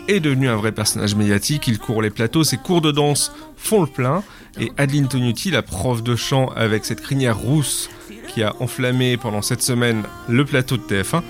est 0.08 0.20
devenu 0.20 0.48
un 0.48 0.56
vrai 0.56 0.72
personnage 0.72 1.14
médiatique. 1.14 1.68
Il 1.68 1.78
court 1.78 2.00
les 2.00 2.10
plateaux, 2.10 2.42
ses 2.42 2.56
cours 2.56 2.80
de 2.80 2.90
danse 2.90 3.32
font 3.58 3.82
le 3.82 3.86
plein. 3.86 4.22
Et 4.58 4.72
Adeline 4.78 5.08
Tognuti, 5.08 5.50
la 5.50 5.62
prof 5.62 6.02
de 6.02 6.16
chant 6.16 6.48
avec 6.56 6.86
cette 6.86 7.02
crinière 7.02 7.38
rousse 7.38 7.90
qui 8.32 8.42
a 8.42 8.54
enflammé 8.60 9.16
pendant 9.16 9.42
cette 9.42 9.62
semaine 9.62 10.04
le 10.28 10.44
plateau 10.44 10.76
de 10.76 10.82
TF1, 10.82 11.22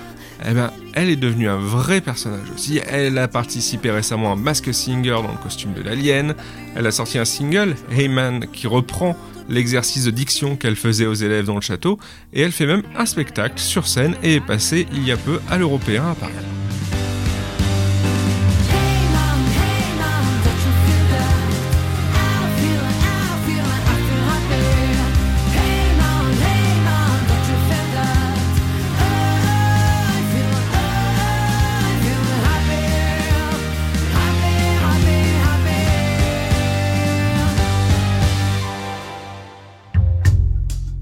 eh 0.49 0.53
ben, 0.53 0.71
elle 0.93 1.09
est 1.09 1.15
devenue 1.15 1.47
un 1.47 1.57
vrai 1.57 2.01
personnage 2.01 2.49
aussi. 2.53 2.79
Elle 2.87 3.17
a 3.17 3.27
participé 3.27 3.91
récemment 3.91 4.33
à 4.33 4.35
Mask 4.35 4.73
Singer 4.73 5.09
dans 5.09 5.31
le 5.31 5.41
costume 5.41 5.73
de 5.73 5.81
l'alien. 5.81 6.35
Elle 6.75 6.87
a 6.87 6.91
sorti 6.91 7.19
un 7.19 7.25
single, 7.25 7.75
Hey 7.91 8.07
Man, 8.07 8.45
qui 8.51 8.67
reprend 8.67 9.15
l'exercice 9.49 10.05
de 10.05 10.11
diction 10.11 10.55
qu'elle 10.55 10.75
faisait 10.75 11.05
aux 11.05 11.13
élèves 11.13 11.45
dans 11.45 11.55
le 11.55 11.61
château. 11.61 11.99
Et 12.33 12.41
elle 12.41 12.51
fait 12.51 12.65
même 12.65 12.83
un 12.97 13.05
spectacle 13.05 13.59
sur 13.59 13.87
scène 13.87 14.15
et 14.23 14.35
est 14.35 14.45
passée 14.45 14.87
il 14.93 15.05
y 15.05 15.11
a 15.11 15.17
peu 15.17 15.39
à 15.49 15.57
l'Européen 15.57 16.09
à 16.09 16.15
Paris. 16.15 16.33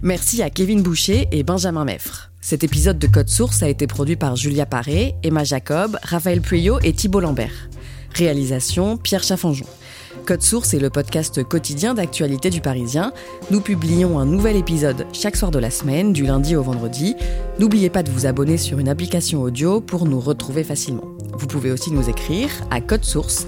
Merci 0.02 0.42
à 0.42 0.50
Kevin 0.50 0.82
Boucher 0.82 1.28
et 1.34 1.44
Benjamin 1.44 1.84
Meffre. 1.84 2.32
Cet 2.40 2.64
épisode 2.64 3.00
de 3.00 3.08
Code 3.08 3.28
Source 3.28 3.62
a 3.64 3.68
été 3.68 3.86
produit 3.86 4.16
par 4.16 4.38
Julia 4.38 4.66
Paré, 4.66 5.16
Emma 5.24 5.44
Jacob, 5.44 5.98
Raphaël 6.04 6.40
Pueyo 6.40 6.80
et 6.84 6.94
Thibault 6.94 7.20
Lambert. 7.20 7.70
Réalisation 8.16 8.96
Pierre 8.96 9.24
Chaffanjon. 9.24 9.66
Code 10.26 10.42
Source 10.42 10.74
est 10.74 10.80
le 10.80 10.90
podcast 10.90 11.44
quotidien 11.44 11.96
d'actualité 11.96 12.50
du 12.50 12.62
Parisien. 12.62 13.12
Nous 13.52 13.60
publions 13.60 14.20
un 14.20 14.26
nouvel 14.26 14.56
épisode 14.56 15.06
chaque 15.12 15.36
soir 15.36 15.52
de 15.52 15.60
la 15.60 15.70
semaine, 15.70 16.14
du 16.14 16.26
lundi 16.26 16.56
au 16.56 16.64
vendredi. 16.64 17.18
N'oubliez 17.60 17.90
pas 17.90 18.02
de 18.02 18.10
vous 18.10 18.26
abonner 18.26 18.58
sur 18.58 18.80
une 18.80 18.88
application 18.88 19.42
audio 19.42 19.82
pour 19.82 20.06
nous 20.06 20.22
retrouver 20.22 20.64
facilement. 20.64 21.10
Vous 21.34 21.48
pouvez 21.48 21.72
aussi 21.72 21.92
nous 21.92 22.10
écrire 22.10 22.50
à 22.72 22.80
codesource 22.80 23.48